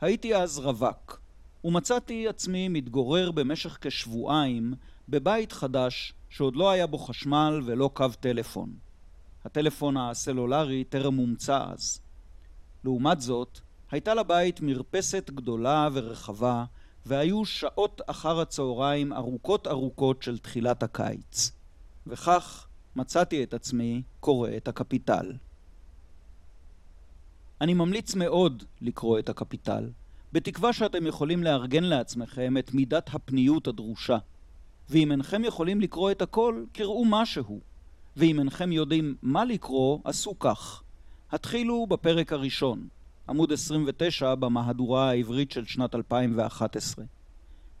הייתי 0.01 0.35
אז 0.35 0.59
רווק, 0.59 1.21
ומצאתי 1.63 2.27
עצמי 2.27 2.67
מתגורר 2.67 3.31
במשך 3.31 3.77
כשבועיים 3.81 4.73
בבית 5.09 5.51
חדש 5.51 6.13
שעוד 6.29 6.55
לא 6.55 6.71
היה 6.71 6.87
בו 6.87 6.97
חשמל 6.97 7.61
ולא 7.65 7.89
קו 7.93 8.07
טלפון. 8.19 8.73
הטלפון 9.45 9.97
הסלולרי 9.97 10.83
טרם 10.83 11.15
הומצא 11.15 11.65
אז. 11.73 11.99
לעומת 12.83 13.21
זאת, 13.21 13.59
הייתה 13.91 14.13
לבית 14.13 14.61
מרפסת 14.61 15.29
גדולה 15.29 15.89
ורחבה, 15.93 16.65
והיו 17.05 17.45
שעות 17.45 18.01
אחר 18.07 18.39
הצהריים 18.39 19.13
ארוכות 19.13 19.67
ארוכות 19.67 20.23
של 20.23 20.37
תחילת 20.37 20.83
הקיץ. 20.83 21.51
וכך 22.07 22.67
מצאתי 22.95 23.43
את 23.43 23.53
עצמי 23.53 24.01
קורא 24.19 24.49
את 24.57 24.67
הקפיטל. 24.67 25.33
אני 27.61 27.73
ממליץ 27.73 28.15
מאוד 28.15 28.63
לקרוא 28.81 29.19
את 29.19 29.29
הקפיטל, 29.29 29.89
בתקווה 30.33 30.73
שאתם 30.73 31.07
יכולים 31.07 31.43
לארגן 31.43 31.83
לעצמכם 31.83 32.57
את 32.57 32.73
מידת 32.73 33.09
הפניות 33.13 33.67
הדרושה. 33.67 34.17
ואם 34.89 35.11
אינכם 35.11 35.43
יכולים 35.43 35.81
לקרוא 35.81 36.11
את 36.11 36.21
הכל, 36.21 36.63
קראו 36.73 37.05
משהו. 37.05 37.59
ואם 38.17 38.39
אינכם 38.39 38.71
יודעים 38.71 39.15
מה 39.21 39.45
לקרוא, 39.45 39.99
עשו 40.03 40.39
כך. 40.39 40.83
התחילו 41.31 41.87
בפרק 41.87 42.33
הראשון, 42.33 42.87
עמוד 43.29 43.51
29 43.51 44.35
במהדורה 44.35 45.09
העברית 45.09 45.51
של 45.51 45.65
שנת 45.65 45.95
2011. 45.95 47.05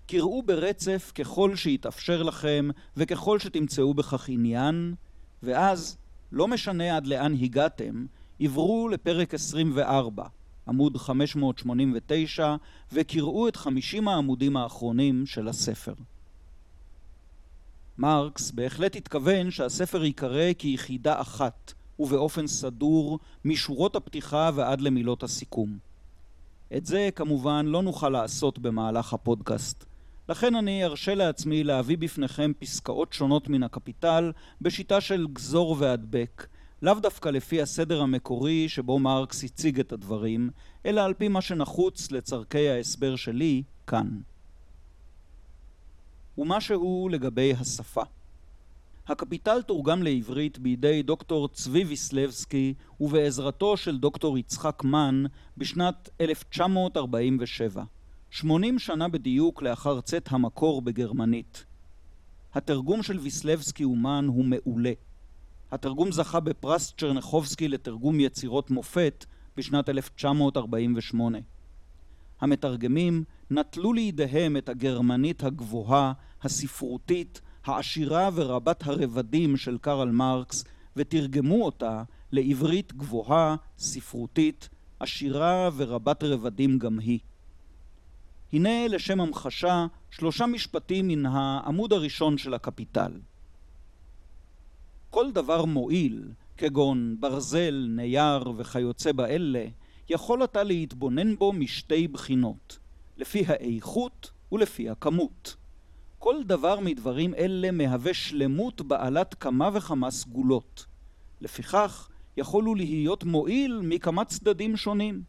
קראו 0.07 0.43
ברצף 0.43 1.11
ככל 1.15 1.55
שיתאפשר 1.55 2.23
לכם 2.23 2.69
וככל 2.97 3.39
שתמצאו 3.39 3.93
בכך 3.93 4.29
עניין, 4.29 4.93
ואז, 5.43 5.97
לא 6.31 6.47
משנה 6.47 6.97
עד 6.97 7.07
לאן 7.07 7.33
הגעתם, 7.33 8.05
עברו 8.39 8.89
לפרק 8.89 9.33
24, 9.33 10.25
עמוד 10.67 10.97
589, 10.97 12.55
וקראו 12.91 13.47
את 13.47 13.55
50 13.55 14.07
העמודים 14.07 14.57
האחרונים 14.57 15.25
של 15.25 15.47
הספר. 15.47 15.93
מרקס 17.97 18.51
בהחלט 18.51 18.95
התכוון 18.95 19.51
שהספר 19.51 20.03
ייקרא 20.03 20.53
כיחידה 20.57 21.21
אחת, 21.21 21.73
ובאופן 21.99 22.47
סדור, 22.47 23.19
משורות 23.45 23.95
הפתיחה 23.95 24.49
ועד 24.55 24.81
למילות 24.81 25.23
הסיכום. 25.23 25.77
את 26.77 26.85
זה 26.85 27.09
כמובן 27.15 27.65
לא 27.65 27.81
נוכל 27.81 28.09
לעשות 28.09 28.59
במהלך 28.59 29.13
הפודקאסט. 29.13 29.92
לכן 30.29 30.55
אני 30.55 30.85
ארשה 30.85 31.15
לעצמי 31.15 31.63
להביא 31.63 31.97
בפניכם 31.97 32.51
פסקאות 32.59 33.13
שונות 33.13 33.49
מן 33.49 33.63
הקפיטל 33.63 34.31
בשיטה 34.61 35.01
של 35.01 35.27
גזור 35.33 35.75
והדבק, 35.79 36.47
לאו 36.81 36.93
דווקא 36.93 37.29
לפי 37.29 37.61
הסדר 37.61 38.01
המקורי 38.01 38.69
שבו 38.69 38.99
מרקס 38.99 39.43
הציג 39.43 39.79
את 39.79 39.91
הדברים, 39.91 40.49
אלא 40.85 41.01
על 41.01 41.13
פי 41.13 41.27
מה 41.27 41.41
שנחוץ 41.41 42.11
לצורכי 42.11 42.69
ההסבר 42.69 43.15
שלי 43.15 43.63
כאן. 43.87 44.19
ומשהו 46.37 47.09
לגבי 47.11 47.53
השפה. 47.59 48.03
הקפיטל 49.07 49.61
תורגם 49.61 50.03
לעברית 50.03 50.59
בידי 50.59 51.03
דוקטור 51.03 51.47
צבי 51.47 51.83
ויסלבסקי 51.83 52.73
ובעזרתו 52.99 53.77
של 53.77 53.97
דוקטור 53.97 54.37
יצחק 54.37 54.83
מן 54.83 55.23
בשנת 55.57 56.09
1947, 56.21 57.83
80 58.33 58.79
שנה 58.79 59.07
בדיוק 59.07 59.61
לאחר 59.61 60.01
צאת 60.01 60.27
המקור 60.31 60.81
בגרמנית. 60.81 61.65
התרגום 62.53 63.03
של 63.03 63.19
ויסלבסקי 63.19 63.83
אומן 63.83 64.25
הוא 64.27 64.45
מעולה. 64.45 64.91
התרגום 65.71 66.11
זכה 66.11 66.39
בפרס 66.39 66.93
צ'רנחובסקי 66.97 67.67
לתרגום 67.67 68.19
יצירות 68.19 68.71
מופת 68.71 69.25
בשנת 69.57 69.89
1948. 69.89 71.37
המתרגמים 72.41 73.23
נטלו 73.51 73.93
לידיהם 73.93 74.57
את 74.57 74.69
הגרמנית 74.69 75.43
הגבוהה, 75.43 76.13
הספרותית, 76.41 77.41
העשירה 77.65 78.29
ורבת 78.33 78.87
הרבדים 78.87 79.57
של 79.57 79.77
קרל 79.77 80.11
מרקס 80.11 80.63
ותרגמו 80.95 81.65
אותה 81.65 82.03
לעברית 82.31 82.93
גבוהה, 82.93 83.55
ספרותית, 83.77 84.69
עשירה 84.99 85.69
ורבת 85.75 86.23
רבדים 86.23 86.79
גם 86.79 86.99
היא. 86.99 87.19
הנה 88.53 88.87
לשם 88.87 89.21
המחשה 89.21 89.85
שלושה 90.11 90.45
משפטים 90.45 91.07
מן 91.07 91.25
העמוד 91.25 91.93
הראשון 91.93 92.37
של 92.37 92.53
הקפיטל. 92.53 93.11
כל 95.09 95.31
דבר 95.31 95.65
מועיל, 95.65 96.31
כגון 96.57 97.15
ברזל, 97.19 97.87
נייר 97.89 98.51
וכיוצא 98.57 99.11
באלה, 99.11 99.65
יכול 100.09 100.43
אתה 100.43 100.63
להתבונן 100.63 101.35
בו 101.35 101.53
משתי 101.53 102.07
בחינות, 102.07 102.79
לפי 103.17 103.43
האיכות 103.47 104.31
ולפי 104.51 104.89
הכמות. 104.89 105.55
כל 106.19 106.43
דבר 106.43 106.79
מדברים 106.79 107.33
אלה 107.33 107.71
מהווה 107.71 108.13
שלמות 108.13 108.81
בעלת 108.81 109.33
כמה 109.33 109.69
וכמה 109.73 110.11
סגולות. 110.11 110.85
לפיכך, 111.41 112.09
יכול 112.37 112.63
הוא 112.63 112.77
להיות 112.77 113.23
מועיל 113.23 113.81
מכמה 113.83 114.25
צדדים 114.25 114.77
שונים. 114.77 115.23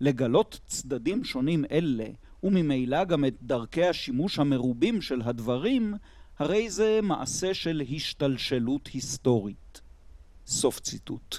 לגלות 0.00 0.60
צדדים 0.66 1.24
שונים 1.24 1.64
אלה, 1.70 2.06
וממילא 2.42 3.04
גם 3.04 3.24
את 3.24 3.34
דרכי 3.42 3.84
השימוש 3.84 4.38
המרובים 4.38 5.02
של 5.02 5.22
הדברים, 5.24 5.94
הרי 6.38 6.70
זה 6.70 7.00
מעשה 7.02 7.54
של 7.54 7.82
השתלשלות 7.94 8.86
היסטורית. 8.86 9.80
סוף 10.46 10.80
ציטוט. 10.80 11.36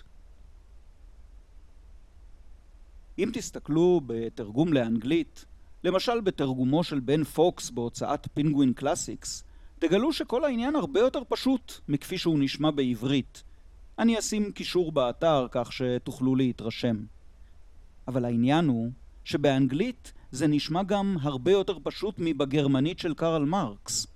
אם 3.20 3.29
תסתכלו 3.34 4.01
בתרגום 4.05 4.74
לאנגלית, 4.74 5.46
למשל 5.84 6.22
בתרגומו 6.22 6.84
של 6.84 7.00
בן 7.00 7.24
פוקס 7.24 7.70
בהוצאת 7.70 8.27
Penguin 8.34 8.74
Classics, 8.74 9.43
תגלו 9.79 10.13
שכל 10.13 10.46
העניין 10.46 10.75
הרבה 10.75 11.00
יותר 11.00 11.22
פשוט 11.29 11.74
מכפי 11.88 12.17
שהוא 12.17 12.39
נשמע 12.39 12.72
בעברית. 12.72 13.43
אני 14.00 14.20
אשים 14.20 14.51
קישור 14.51 14.91
באתר 14.91 15.48
כך 15.51 15.74
שתוכלו 15.74 16.36
להתרשם. 16.36 16.96
אבל 18.08 18.25
העניין 18.25 18.67
הוא 18.67 18.91
שבאנגלית 19.24 20.13
זה 20.31 20.47
נשמע 20.47 20.83
גם 20.83 21.17
הרבה 21.21 21.51
יותר 21.51 21.77
פשוט 21.83 22.15
מבגרמנית 22.17 23.00
של 23.00 23.13
קרל 23.13 23.45
מרקס. 23.45 24.07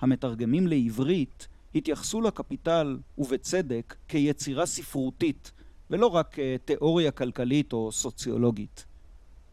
המתרגמים 0.00 0.66
לעברית 0.66 1.48
התייחסו 1.74 2.20
לקפיטל, 2.20 2.98
ובצדק, 3.18 3.96
כיצירה 4.08 4.66
ספרותית, 4.66 5.52
ולא 5.90 6.06
רק 6.06 6.36
כתיאוריה 6.38 7.10
כלכלית 7.10 7.72
או 7.72 7.92
סוציולוגית. 7.92 8.84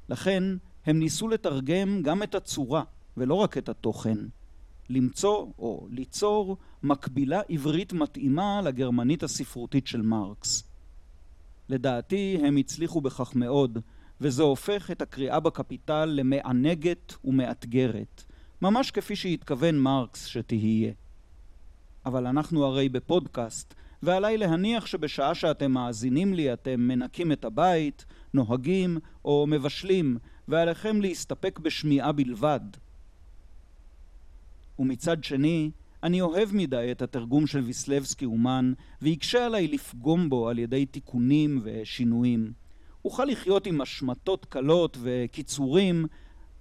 לכן, 0.09 0.43
הם 0.85 0.99
ניסו 0.99 1.27
לתרגם 1.27 2.01
גם 2.01 2.23
את 2.23 2.35
הצורה, 2.35 2.83
ולא 3.17 3.33
רק 3.33 3.57
את 3.57 3.69
התוכן. 3.69 4.17
למצוא 4.89 5.45
או 5.59 5.87
ליצור 5.91 6.57
מקבילה 6.83 7.41
עברית 7.49 7.93
מתאימה 7.93 8.61
לגרמנית 8.61 9.23
הספרותית 9.23 9.87
של 9.87 10.01
מרקס. 10.01 10.63
לדעתי 11.69 12.37
הם 12.43 12.57
הצליחו 12.57 13.01
בכך 13.01 13.35
מאוד, 13.35 13.79
וזה 14.21 14.43
הופך 14.43 14.91
את 14.91 15.01
הקריאה 15.01 15.39
בקפיטל 15.39 16.05
למענגת 16.05 17.13
ומאתגרת, 17.25 18.23
ממש 18.61 18.91
כפי 18.91 19.15
שהתכוון 19.15 19.79
מרקס 19.79 20.25
שתהיה. 20.25 20.91
אבל 22.05 22.27
אנחנו 22.27 22.65
הרי 22.65 22.89
בפודקאסט, 22.89 23.73
ועליי 24.03 24.37
להניח 24.37 24.85
שבשעה 24.85 25.35
שאתם 25.35 25.71
מאזינים 25.71 26.33
לי 26.33 26.53
אתם 26.53 26.79
מנקים 26.79 27.31
את 27.31 27.45
הבית, 27.45 28.05
נוהגים 28.33 28.97
או 29.25 29.45
מבשלים, 29.47 30.17
ועליכם 30.47 31.01
להסתפק 31.01 31.59
בשמיעה 31.59 32.11
בלבד. 32.11 32.59
ומצד 34.79 35.23
שני, 35.23 35.71
אני 36.03 36.21
אוהב 36.21 36.49
מדי 36.53 36.91
את 36.91 37.01
התרגום 37.01 37.47
של 37.47 37.59
ויסלבסקי 37.59 38.25
אומן, 38.25 38.73
ויקשה 39.01 39.45
עליי 39.45 39.67
לפגום 39.67 40.29
בו 40.29 40.49
על 40.49 40.59
ידי 40.59 40.85
תיקונים 40.85 41.61
ושינויים. 41.63 42.53
אוכל 43.07 43.25
לחיות 43.25 43.67
עם 43.67 43.81
השמטות 43.81 44.45
קלות 44.45 44.97
וקיצורים, 45.01 46.05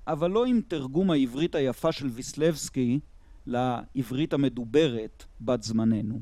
אבל 0.07 0.31
לא 0.31 0.45
עם 0.45 0.61
תרגום 0.69 1.11
העברית 1.11 1.55
היפה 1.55 1.93
של 1.93 2.07
ויסלבסקי 2.07 3.01
לעברית 3.47 4.33
המדוברת 4.33 5.25
בת 5.41 5.63
זמננו. 5.63 6.21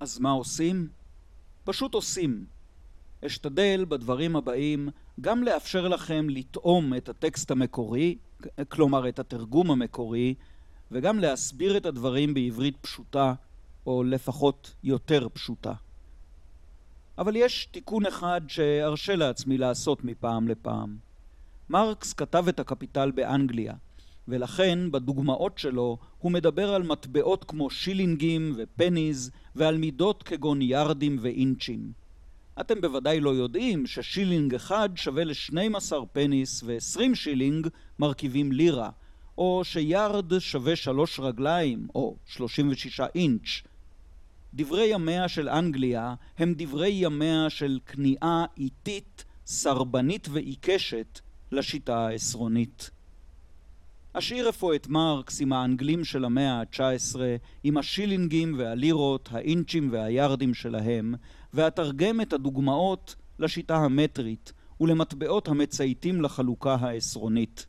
אז 0.00 0.18
מה 0.18 0.30
עושים? 0.30 0.88
פשוט 1.64 1.94
עושים. 1.94 2.46
אשתדל 3.26 3.84
בדברים 3.88 4.36
הבאים 4.36 4.88
גם 5.20 5.42
לאפשר 5.42 5.88
לכם 5.88 6.30
לטעום 6.30 6.94
את 6.94 7.08
הטקסט 7.08 7.50
המקורי, 7.50 8.18
כלומר 8.68 9.08
את 9.08 9.18
התרגום 9.18 9.70
המקורי, 9.70 10.34
וגם 10.90 11.18
להסביר 11.18 11.76
את 11.76 11.86
הדברים 11.86 12.34
בעברית 12.34 12.76
פשוטה, 12.76 13.34
או 13.86 14.04
לפחות 14.04 14.74
יותר 14.84 15.28
פשוטה. 15.32 15.72
אבל 17.18 17.36
יש 17.36 17.68
תיקון 17.70 18.06
אחד 18.06 18.40
שארשה 18.48 19.16
לעצמי 19.16 19.58
לעשות 19.58 20.04
מפעם 20.04 20.48
לפעם. 20.48 20.96
מרקס 21.68 22.12
כתב 22.12 22.48
את 22.48 22.60
הקפיטל 22.60 23.10
באנגליה, 23.10 23.74
ולכן 24.28 24.90
בדוגמאות 24.90 25.58
שלו 25.58 25.98
הוא 26.18 26.32
מדבר 26.32 26.74
על 26.74 26.82
מטבעות 26.82 27.44
כמו 27.44 27.70
שילינגים 27.70 28.54
ו 28.56 28.65
pennies 28.65 29.30
ועל 29.54 29.76
מידות 29.76 30.22
כגון 30.22 30.62
יארדים 30.62 31.16
ואינצ'ים. 31.20 31.92
אתם 32.60 32.80
בוודאי 32.80 33.20
לא 33.20 33.30
יודעים 33.30 33.86
ששילינג 33.86 34.54
אחד 34.54 34.88
שווה 34.96 35.24
ל-12 35.24 35.92
pennies 36.12 36.62
ו-20 36.66 37.14
שילינג 37.14 37.68
מרכיבים 37.98 38.52
לירה, 38.52 38.90
או 39.38 39.64
שיארד 39.64 40.38
שווה 40.38 40.76
שלוש 40.76 41.20
רגליים, 41.20 41.86
או 41.94 42.16
36 42.26 43.00
אינץ'. 43.14 43.62
דברי 44.54 44.86
ימיה 44.86 45.28
של 45.28 45.48
אנגליה 45.48 46.14
הם 46.38 46.54
דברי 46.56 46.90
ימיה 46.90 47.50
של 47.50 47.78
כניעה 47.86 48.44
איטית, 48.56 49.24
סרבנית 49.46 50.28
ועיקשת 50.30 51.20
לשיטה 51.52 52.06
העשרונית. 52.06 52.90
אשאיר 54.12 54.48
אפוא 54.48 54.74
את 54.74 54.88
מרקס 54.88 55.40
עם 55.40 55.52
האנגלים 55.52 56.04
של 56.04 56.24
המאה 56.24 56.52
ה-19, 56.52 57.16
עם 57.64 57.76
השילינגים 57.76 58.54
והלירות, 58.58 59.28
האינצ'ים 59.32 59.88
והיארדים 59.92 60.54
שלהם, 60.54 61.14
ואתרגם 61.54 62.20
את 62.20 62.32
הדוגמאות 62.32 63.14
לשיטה 63.38 63.76
המטרית 63.76 64.52
ולמטבעות 64.80 65.48
המצייתים 65.48 66.22
לחלוקה 66.22 66.74
העשרונית. 66.80 67.66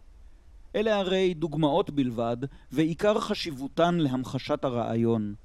אלה 0.75 0.97
הרי 0.97 1.33
דוגמאות 1.33 1.89
בלבד, 1.89 2.37
ועיקר 2.71 3.19
חשיבותן 3.19 3.95
להמחשת 3.95 4.63
הרעיון. 4.63 5.35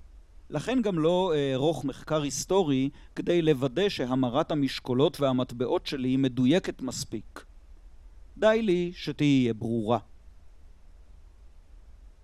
לכן 0.52 0.82
גם 0.82 0.98
לא 0.98 1.32
אערוך 1.34 1.84
מחקר 1.84 2.22
היסטורי 2.22 2.90
כדי 3.16 3.42
לוודא 3.42 3.88
שהמרת 3.88 4.50
המשקולות 4.50 5.20
והמטבעות 5.20 5.86
שלי 5.86 6.16
מדויקת 6.16 6.82
מספיק. 6.82 7.44
די 8.38 8.62
לי 8.62 8.92
שתהיה 8.94 9.54
ברורה. 9.54 9.98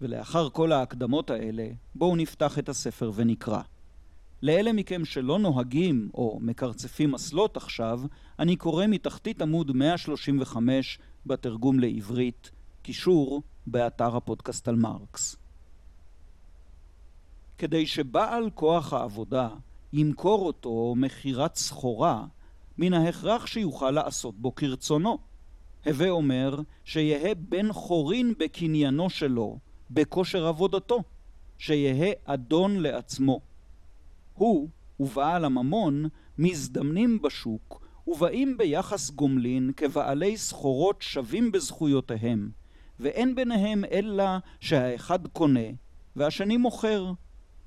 ולאחר 0.00 0.50
כל 0.50 0.72
ההקדמות 0.72 1.30
האלה, 1.30 1.68
בואו 1.94 2.16
נפתח 2.16 2.58
את 2.58 2.68
הספר 2.68 3.12
ונקרא. 3.14 3.60
לאלה 4.42 4.72
מכם 4.72 5.04
שלא 5.04 5.38
נוהגים 5.38 6.10
או 6.14 6.38
מקרצפים 6.42 7.14
אסלות 7.14 7.56
עכשיו, 7.56 8.00
אני 8.38 8.56
קורא 8.56 8.86
מתחתית 8.86 9.42
עמוד 9.42 9.72
135 9.76 10.98
בתרגום 11.26 11.80
לעברית, 11.80 12.50
קישור 12.82 13.42
באתר 13.66 14.16
הפודקאסט 14.16 14.68
על 14.68 14.76
מרקס. 14.76 15.36
כדי 17.58 17.86
שבעל 17.86 18.50
כוח 18.54 18.92
העבודה 18.92 19.48
ימכור 19.92 20.46
אותו 20.46 20.94
מכירת 20.96 21.56
סחורה, 21.56 22.24
מן 22.78 22.92
ההכרח 22.92 23.46
שיוכל 23.46 23.90
לעשות 23.90 24.34
בו 24.38 24.54
כרצונו. 24.54 25.18
הווה 25.86 26.10
אומר 26.10 26.60
שיהא 26.84 27.34
בן 27.38 27.72
חורין 27.72 28.34
בקניינו 28.38 29.10
שלו, 29.10 29.58
בכושר 29.90 30.46
עבודתו, 30.46 31.02
שיהא 31.58 32.12
אדון 32.24 32.76
לעצמו. 32.76 33.40
הוא 34.34 34.68
ובעל 35.00 35.44
הממון 35.44 36.08
מזדמנים 36.38 37.22
בשוק 37.22 37.82
ובאים 38.06 38.58
ביחס 38.58 39.10
גומלין 39.10 39.70
כבעלי 39.76 40.36
סחורות 40.36 41.02
שווים 41.02 41.52
בזכויותיהם, 41.52 42.50
ואין 43.00 43.34
ביניהם 43.34 43.84
אלא 43.84 44.24
שהאחד 44.60 45.26
קונה 45.26 45.68
והשני 46.16 46.56
מוכר. 46.56 47.12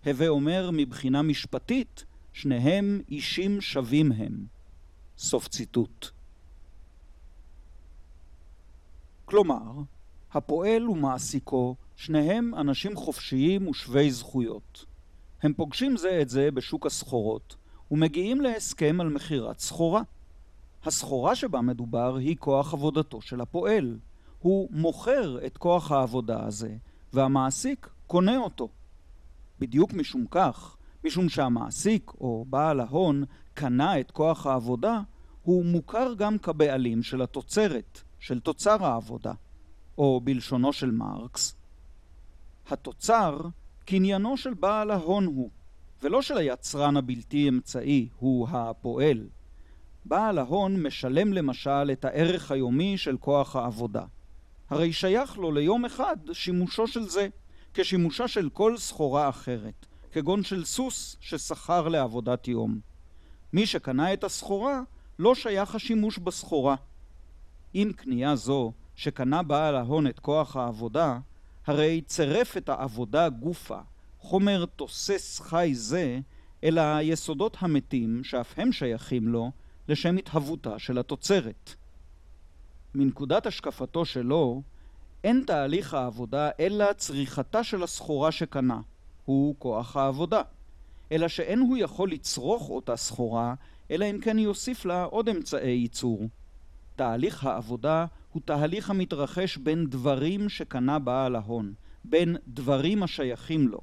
הווה 0.05 0.27
אומר 0.27 0.69
מבחינה 0.73 1.21
משפטית, 1.21 2.05
שניהם 2.33 3.01
אישים 3.09 3.61
שווים 3.61 4.11
הם. 4.11 4.45
סוף 5.17 5.47
ציטוט. 5.47 6.07
כלומר, 9.25 9.71
הפועל 10.33 10.89
ומעסיקו 10.89 11.75
שניהם 11.95 12.55
אנשים 12.55 12.95
חופשיים 12.95 13.67
ושווי 13.67 14.11
זכויות. 14.11 14.85
הם 15.43 15.53
פוגשים 15.53 15.97
זה 15.97 16.21
את 16.21 16.29
זה 16.29 16.51
בשוק 16.51 16.85
הסחורות, 16.85 17.55
ומגיעים 17.91 18.41
להסכם 18.41 19.01
על 19.01 19.09
מכירת 19.09 19.59
סחורה. 19.59 20.01
הסחורה 20.85 21.35
שבה 21.35 21.61
מדובר 21.61 22.15
היא 22.15 22.37
כוח 22.39 22.73
עבודתו 22.73 23.21
של 23.21 23.41
הפועל. 23.41 23.97
הוא 24.39 24.69
מוכר 24.71 25.45
את 25.45 25.57
כוח 25.57 25.91
העבודה 25.91 26.45
הזה, 26.45 26.75
והמעסיק 27.13 27.89
קונה 28.07 28.37
אותו. 28.37 28.69
בדיוק 29.61 29.93
משום 29.93 30.25
כך, 30.31 30.77
משום 31.03 31.29
שהמעסיק 31.29 32.11
או 32.21 32.45
בעל 32.49 32.79
ההון 32.79 33.23
קנה 33.53 33.99
את 33.99 34.11
כוח 34.11 34.47
העבודה, 34.47 35.01
הוא 35.43 35.65
מוכר 35.65 36.13
גם 36.17 36.37
כבעלים 36.37 37.03
של 37.03 37.21
התוצרת, 37.21 38.01
של 38.19 38.39
תוצר 38.39 38.85
העבודה, 38.85 39.33
או 39.97 40.21
בלשונו 40.23 40.73
של 40.73 40.91
מרקס, 40.91 41.55
התוצר 42.69 43.39
קניינו 43.85 44.37
של 44.37 44.53
בעל 44.53 44.91
ההון 44.91 45.25
הוא, 45.25 45.49
ולא 46.03 46.21
של 46.21 46.37
היצרן 46.37 46.97
הבלתי 46.97 47.49
אמצעי, 47.49 48.09
הוא 48.19 48.47
הפועל. 48.51 49.27
בעל 50.05 50.37
ההון 50.37 50.83
משלם 50.83 51.33
למשל 51.33 51.91
את 51.91 52.05
הערך 52.05 52.51
היומי 52.51 52.97
של 52.97 53.17
כוח 53.17 53.55
העבודה. 53.55 54.03
הרי 54.69 54.93
שייך 54.93 55.37
לו 55.37 55.51
ליום 55.51 55.85
אחד 55.85 56.17
שימושו 56.33 56.87
של 56.87 57.03
זה, 57.03 57.27
כשימושה 57.73 58.27
של 58.27 58.49
כל 58.49 58.77
סחורה 58.77 59.29
אחרת, 59.29 59.85
כגון 60.11 60.43
של 60.43 60.65
סוס 60.65 61.17
ששכר 61.19 61.87
לעבודת 61.87 62.47
יום. 62.47 62.79
מי 63.53 63.65
שקנה 63.65 64.13
את 64.13 64.23
הסחורה, 64.23 64.81
לא 65.19 65.35
שייך 65.35 65.75
השימוש 65.75 66.17
בסחורה. 66.17 66.75
עם 67.73 67.93
קנייה 67.93 68.35
זו, 68.35 68.73
שקנה 68.95 69.43
בעל 69.43 69.75
ההון 69.75 70.07
את 70.07 70.19
כוח 70.19 70.55
העבודה, 70.55 71.19
הרי 71.65 72.01
צירף 72.01 72.57
את 72.57 72.69
העבודה 72.69 73.29
גופה, 73.29 73.79
חומר 74.19 74.65
תוסס 74.65 75.39
חי 75.39 75.71
זה, 75.73 76.19
אל 76.63 76.77
היסודות 76.77 77.57
המתים, 77.59 78.23
שאף 78.23 78.53
הם 78.57 78.71
שייכים 78.71 79.27
לו, 79.27 79.51
לשם 79.87 80.17
התהוותה 80.17 80.79
של 80.79 80.97
התוצרת. 80.97 81.75
מנקודת 82.95 83.45
השקפתו 83.45 84.05
שלו, 84.05 84.61
אין 85.23 85.43
תהליך 85.47 85.93
העבודה 85.93 86.49
אלא 86.59 86.93
צריכתה 86.93 87.63
של 87.63 87.83
הסחורה 87.83 88.31
שקנה, 88.31 88.81
הוא 89.25 89.55
כוח 89.59 89.97
העבודה, 89.97 90.41
אלא 91.11 91.27
שאין 91.27 91.59
הוא 91.59 91.77
יכול 91.77 92.11
לצרוך 92.11 92.69
אותה 92.69 92.95
סחורה, 92.95 93.53
אלא 93.91 94.05
אם 94.05 94.19
כן 94.21 94.39
יוסיף 94.39 94.85
לה 94.85 95.03
עוד 95.03 95.29
אמצעי 95.29 95.71
ייצור. 95.71 96.29
תהליך 96.95 97.45
העבודה 97.45 98.05
הוא 98.33 98.41
תהליך 98.45 98.89
המתרחש 98.89 99.57
בין 99.57 99.85
דברים 99.89 100.49
שקנה 100.49 100.99
בעל 100.99 101.35
ההון, 101.35 101.73
בין 102.03 102.37
דברים 102.47 103.03
השייכים 103.03 103.67
לו. 103.67 103.79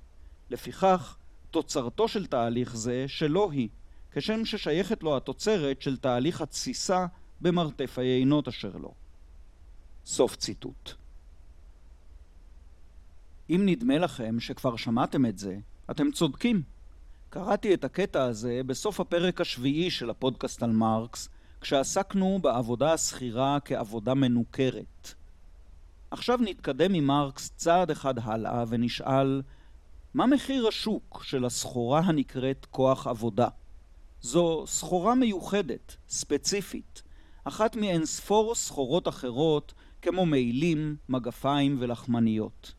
לפיכך, 0.50 1.16
תוצרתו 1.50 2.08
של 2.08 2.26
תהליך 2.26 2.76
זה 2.76 3.04
שלא 3.08 3.50
היא, 3.52 3.68
כשם 4.12 4.44
ששייכת 4.44 5.02
לו 5.02 5.16
התוצרת 5.16 5.82
של 5.82 5.96
תהליך 5.96 6.40
התסיסה 6.40 7.06
במרתף 7.40 7.98
היינות 7.98 8.48
אשר 8.48 8.76
לו. 8.76 8.94
סוף 10.04 10.36
ציטוט. 10.36 10.97
אם 13.50 13.62
נדמה 13.66 13.98
לכם 13.98 14.40
שכבר 14.40 14.76
שמעתם 14.76 15.26
את 15.26 15.38
זה, 15.38 15.56
אתם 15.90 16.10
צודקים. 16.10 16.62
קראתי 17.30 17.74
את 17.74 17.84
הקטע 17.84 18.22
הזה 18.22 18.60
בסוף 18.66 19.00
הפרק 19.00 19.40
השביעי 19.40 19.90
של 19.90 20.10
הפודקאסט 20.10 20.62
על 20.62 20.70
מרקס, 20.70 21.28
כשעסקנו 21.60 22.38
בעבודה 22.42 22.92
השכירה 22.92 23.58
כעבודה 23.64 24.14
מנוכרת. 24.14 25.14
עכשיו 26.10 26.38
נתקדם 26.42 26.94
עם 26.94 27.04
מרקס 27.04 27.50
צעד 27.56 27.90
אחד 27.90 28.14
הלאה 28.18 28.64
ונשאל 28.68 29.42
מה 30.14 30.26
מחיר 30.26 30.68
השוק 30.68 31.20
של 31.24 31.44
הסחורה 31.44 32.00
הנקראת 32.00 32.66
כוח 32.70 33.06
עבודה? 33.06 33.48
זו 34.20 34.64
סחורה 34.66 35.14
מיוחדת, 35.14 35.96
ספציפית, 36.08 37.02
אחת 37.44 37.76
מאין 37.76 38.04
ספור 38.04 38.54
סחורות 38.54 39.08
אחרות 39.08 39.74
כמו 40.02 40.26
מעילים, 40.26 40.96
מגפיים 41.08 41.76
ולחמניות. 41.78 42.77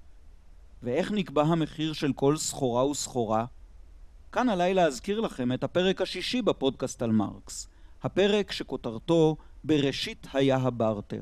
ואיך 0.83 1.11
נקבע 1.11 1.41
המחיר 1.43 1.93
של 1.93 2.13
כל 2.13 2.37
סחורה 2.37 2.85
וסחורה? 2.85 3.45
כאן 4.31 4.49
עליי 4.49 4.73
להזכיר 4.73 5.19
לכם 5.19 5.51
את 5.51 5.63
הפרק 5.63 6.01
השישי 6.01 6.41
בפודקאסט 6.41 7.01
על 7.01 7.11
מרקס, 7.11 7.67
הפרק 8.03 8.51
שכותרתו 8.51 9.37
בראשית 9.63 10.27
היה 10.33 10.57
הברטר. 10.57 11.21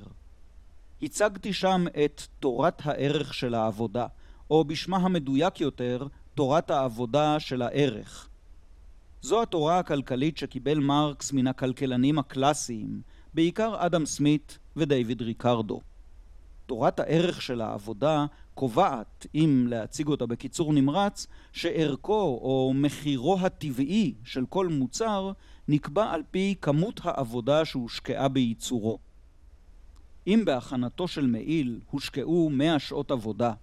הצגתי 1.01 1.53
שם 1.53 1.85
את 2.05 2.21
תורת 2.39 2.81
הערך 2.85 3.33
של 3.33 3.53
העבודה, 3.53 4.07
או 4.49 4.65
בשמה 4.65 4.97
המדויק 4.97 5.61
יותר, 5.61 6.07
תורת 6.35 6.71
העבודה 6.71 7.39
של 7.39 7.61
הערך. 7.61 8.29
זו 9.21 9.41
התורה 9.41 9.79
הכלכלית 9.79 10.37
שקיבל 10.37 10.79
מרקס 10.79 11.31
מן 11.33 11.47
הכלכלנים 11.47 12.19
הקלאסיים, 12.19 13.01
בעיקר 13.33 13.85
אדם 13.85 14.05
סמית 14.05 14.59
ודייוויד 14.75 15.21
ריקרדו. 15.21 15.81
תורת 16.65 16.99
הערך 16.99 17.41
של 17.41 17.61
העבודה 17.61 18.25
קובעת, 18.57 19.25
אם 19.35 19.65
להציג 19.69 20.07
אותה 20.07 20.25
בקיצור 20.25 20.73
נמרץ, 20.73 21.27
שערכו 21.51 22.39
או 22.41 22.71
מחירו 22.75 23.37
הטבעי 23.39 24.13
של 24.23 24.45
כל 24.49 24.67
מוצר 24.67 25.31
נקבע 25.67 26.11
על 26.11 26.23
פי 26.31 26.55
כמות 26.61 27.01
העבודה 27.03 27.65
שהושקעה 27.65 28.27
בייצורו. 28.27 28.99
אם 30.27 30.41
בהכנתו 30.45 31.07
של 31.07 31.27
מעיל 31.27 31.79
הושקעו 31.91 32.49
100 32.49 32.79
שעות 32.79 33.11
עבודה, 33.11 33.53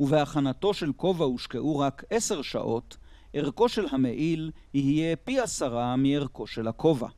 ובהכנתו 0.00 0.74
של 0.74 0.92
כובע 0.96 1.24
הושקעו 1.24 1.78
רק 1.78 2.04
10 2.10 2.42
שעות, 2.42 2.96
ערכו 3.32 3.68
של 3.68 3.86
המעיל 3.90 4.50
יהיה 4.74 5.16
פי 5.16 5.40
עשרה 5.40 5.96
מערכו 5.96 6.46
של 6.46 6.68
הכובע. 6.68 7.08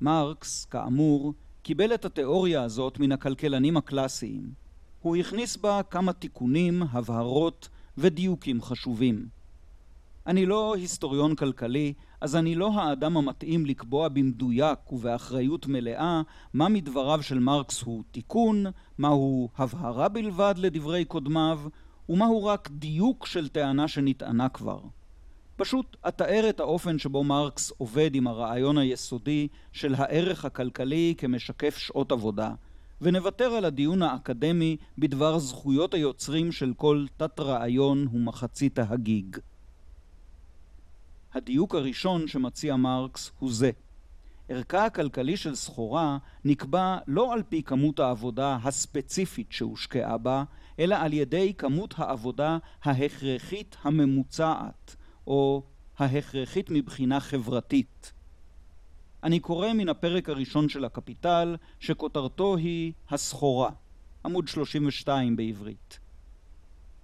מרקס, 0.00 0.64
כאמור, 0.64 1.34
קיבל 1.62 1.94
את 1.94 2.04
התיאוריה 2.04 2.62
הזאת 2.62 2.98
מן 2.98 3.12
הכלכלנים 3.12 3.76
הקלאסיים. 3.76 4.61
הוא 5.02 5.16
הכניס 5.16 5.56
בה 5.56 5.80
כמה 5.90 6.12
תיקונים, 6.12 6.82
הבהרות 6.92 7.68
ודיוקים 7.98 8.62
חשובים. 8.62 9.26
אני 10.26 10.46
לא 10.46 10.74
היסטוריון 10.74 11.34
כלכלי, 11.34 11.92
אז 12.20 12.36
אני 12.36 12.54
לא 12.54 12.72
האדם 12.74 13.16
המתאים 13.16 13.66
לקבוע 13.66 14.08
במדויק 14.08 14.92
ובאחריות 14.92 15.66
מלאה 15.66 16.22
מה 16.54 16.68
מדבריו 16.68 17.22
של 17.22 17.38
מרקס 17.38 17.82
הוא 17.82 18.02
תיקון, 18.10 18.64
מהו 18.98 19.48
הבהרה 19.58 20.08
בלבד 20.08 20.54
לדברי 20.56 21.04
קודמיו, 21.04 21.60
ומהו 22.08 22.44
רק 22.44 22.70
דיוק 22.72 23.26
של 23.26 23.48
טענה 23.48 23.88
שנטענה 23.88 24.48
כבר. 24.48 24.80
פשוט 25.56 25.96
אתאר 26.08 26.46
את 26.48 26.60
האופן 26.60 26.98
שבו 26.98 27.24
מרקס 27.24 27.72
עובד 27.78 28.14
עם 28.14 28.26
הרעיון 28.26 28.78
היסודי 28.78 29.48
של 29.72 29.94
הערך 29.94 30.44
הכלכלי 30.44 31.14
כמשקף 31.18 31.76
שעות 31.76 32.12
עבודה, 32.12 32.54
ונוותר 33.02 33.44
על 33.44 33.64
הדיון 33.64 34.02
האקדמי 34.02 34.76
בדבר 34.98 35.38
זכויות 35.38 35.94
היוצרים 35.94 36.52
של 36.52 36.72
כל 36.76 37.06
תת-רעיון 37.16 38.08
ומחצית 38.12 38.78
ההגיג. 38.78 39.36
הדיוק 41.34 41.74
הראשון 41.74 42.28
שמציע 42.28 42.76
מרקס 42.76 43.30
הוא 43.38 43.52
זה. 43.52 43.70
ערכה 44.48 44.84
הכלכלי 44.84 45.36
של 45.36 45.54
סחורה 45.54 46.18
נקבע 46.44 46.98
לא 47.06 47.32
על 47.32 47.42
פי 47.48 47.62
כמות 47.62 48.00
העבודה 48.00 48.58
הספציפית 48.62 49.52
שהושקעה 49.52 50.18
בה, 50.18 50.44
אלא 50.78 50.94
על 50.94 51.12
ידי 51.12 51.54
כמות 51.58 51.94
העבודה 51.96 52.58
ההכרחית 52.82 53.76
הממוצעת, 53.82 54.96
או 55.26 55.62
ההכרחית 55.98 56.70
מבחינה 56.70 57.20
חברתית. 57.20 58.12
אני 59.24 59.40
קורא 59.40 59.72
מן 59.72 59.88
הפרק 59.88 60.28
הראשון 60.28 60.68
של 60.68 60.84
הקפיטל, 60.84 61.56
שכותרתו 61.80 62.56
היא 62.56 62.92
הסחורה, 63.10 63.70
עמוד 64.24 64.48
32 64.48 65.36
בעברית. 65.36 65.98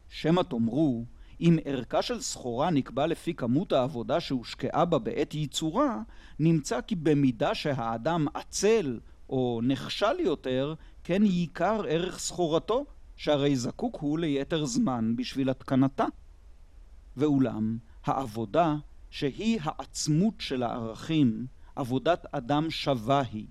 שמא 0.08 0.42
תאמרו 0.42 1.04
אם 1.40 1.58
ערכה 1.64 2.02
של 2.02 2.20
סחורה 2.20 2.70
נקבע 2.70 3.06
לפי 3.06 3.34
כמות 3.34 3.72
העבודה 3.72 4.20
שהושקעה 4.20 4.84
בה 4.84 4.98
בעת 4.98 5.34
ייצורה, 5.34 6.02
נמצא 6.38 6.80
כי 6.80 6.94
במידה 6.94 7.54
שהאדם 7.54 8.26
עצל 8.34 9.00
או 9.28 9.60
נכשל 9.62 10.20
יותר, 10.20 10.74
כן 11.04 11.22
ייקר 11.24 11.82
ערך 11.88 12.18
סחורתו, 12.18 12.86
שהרי 13.16 13.56
זקוק 13.56 13.96
הוא 14.00 14.18
ליתר 14.18 14.64
זמן 14.64 15.16
בשביל 15.16 15.50
התקנתה. 15.50 16.04
ואולם, 17.16 17.78
העבודה, 18.04 18.76
שהיא 19.10 19.60
העצמות 19.62 20.34
של 20.38 20.62
הערכים, 20.62 21.46
עבודת 21.78 22.26
אדם 22.32 22.70
שווה 22.70 23.22
היא, 23.32 23.46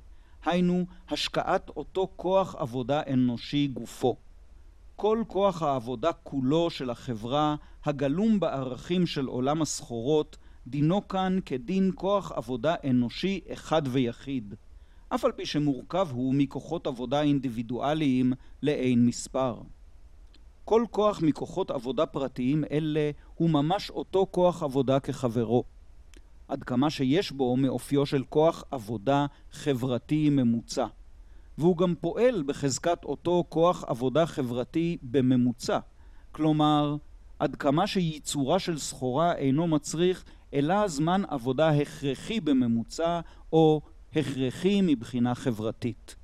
היינו 0.46 0.86
השקעת 1.10 1.70
אותו 1.70 2.08
כוח 2.16 2.56
עבודה 2.56 3.02
אנושי 3.14 3.68
גופו. 3.68 4.16
כל 4.96 5.24
כוח 5.28 5.62
העבודה 5.62 6.14
כולו 6.14 6.70
של 6.70 6.90
החברה, 6.90 7.56
הגלום 7.86 8.40
בערכים 8.40 9.06
של 9.06 9.26
עולם 9.26 9.62
הסחורות, 9.62 10.38
דינו 10.68 11.08
כאן 11.08 11.40
כדין 11.46 11.92
כוח 11.96 12.32
עבודה 12.32 12.76
אנושי 12.90 13.40
אחד 13.54 13.82
ויחיד, 13.86 14.54
אף 15.10 15.26
על 15.26 15.32
פי 15.32 15.46
שמורכב 15.46 16.08
הוא 16.12 16.36
מכוחות 16.36 16.88
עבודה 16.88 17.22
אינדיבידואליים 17.22 18.34
לאין 18.64 19.06
מספר. 19.06 19.62
כל 20.66 20.86
כוח 20.92 21.22
מכוחות 21.22 21.72
עבודה 21.72 22.06
פרטיים 22.06 22.64
אלה 22.72 23.12
הוא 23.36 23.50
ממש 23.50 23.90
אותו 23.90 24.28
כוח 24.32 24.64
עבודה 24.64 25.00
כחברו. 25.00 25.77
עד 26.48 26.64
כמה 26.64 26.90
שיש 26.90 27.32
בו 27.32 27.58
מאופיו 27.58 28.06
של 28.06 28.24
כוח 28.30 28.64
עבודה 28.72 29.26
חברתי 29.52 30.30
ממוצע. 30.30 30.86
והוא 31.58 31.78
גם 31.78 31.96
פועל 32.02 32.44
בחזקת 32.46 33.04
אותו 33.04 33.44
כוח 33.50 33.84
עבודה 33.88 34.26
חברתי 34.26 34.98
בממוצע. 35.02 35.80
כלומר, 36.32 36.96
עד 37.40 37.56
כמה 37.56 37.88
שייצורה 37.88 38.60
של 38.60 38.78
סחורה 38.80 39.36
אינו 39.36 39.68
מצריך 39.68 40.24
אלא 40.54 40.88
זמן 40.88 41.22
עבודה 41.28 41.70
הכרחי 41.70 42.40
בממוצע 42.40 43.20
או 43.54 43.82
הכרחי 44.16 44.82
מבחינה 44.82 45.36
חברתית. 45.36 46.16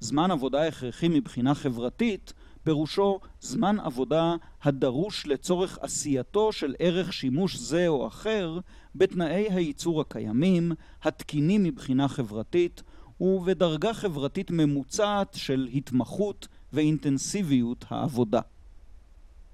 זמן 0.00 0.30
עבודה 0.30 0.66
הכרחי 0.66 1.08
מבחינה 1.08 1.54
חברתית 1.54 2.32
פירושו 2.64 3.20
זמן 3.40 3.80
עבודה 3.80 4.34
הדרוש 4.62 5.26
לצורך 5.26 5.78
עשייתו 5.80 6.52
של 6.52 6.74
ערך 6.78 7.12
שימוש 7.12 7.56
זה 7.56 7.88
או 7.88 8.06
אחר 8.06 8.58
בתנאי 8.94 9.46
הייצור 9.50 10.00
הקיימים, 10.00 10.72
התקינים 11.02 11.62
מבחינה 11.62 12.08
חברתית 12.08 12.82
ובדרגה 13.20 13.94
חברתית 13.94 14.50
ממוצעת 14.50 15.34
של 15.34 15.68
התמחות 15.74 16.48
ואינטנסיביות 16.72 17.84
העבודה. 17.88 18.40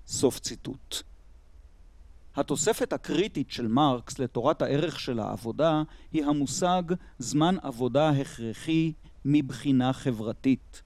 סוף 0.07 0.39
ציטוט. 0.39 1.03
התוספת 2.37 2.93
הקריטית 2.93 3.51
של 3.51 3.67
מרקס 3.67 4.19
לתורת 4.19 4.63
הערך 4.63 5.01
של 5.01 5.19
העבודה 5.19 5.83
היא 6.13 6.25
המושג 6.25 6.83
זמן 7.19 7.57
עבודה 7.63 8.11
הכרחי 8.11 8.93
מבחינה 9.25 9.93
חברתית. 9.93 10.83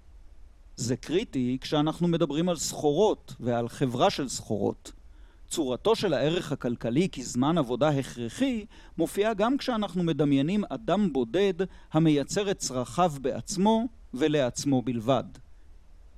זה 0.76 0.96
קריטי 0.96 1.58
כשאנחנו 1.60 2.08
מדברים 2.08 2.48
על 2.48 2.56
סחורות 2.56 3.34
ועל 3.40 3.68
חברה 3.68 4.10
של 4.10 4.28
סחורות. 4.28 4.92
צורתו 5.48 5.96
של 5.96 6.14
הערך 6.14 6.52
הכלכלי 6.52 7.08
כזמן 7.12 7.58
עבודה 7.58 7.88
הכרחי 7.88 8.64
מופיעה 8.98 9.34
גם 9.34 9.58
כשאנחנו 9.58 10.02
מדמיינים 10.02 10.64
אדם 10.68 11.12
בודד 11.12 11.54
המייצר 11.92 12.50
את 12.50 12.58
צרכיו 12.58 13.12
בעצמו 13.20 13.86
ולעצמו 14.14 14.82
בלבד. 14.82 15.24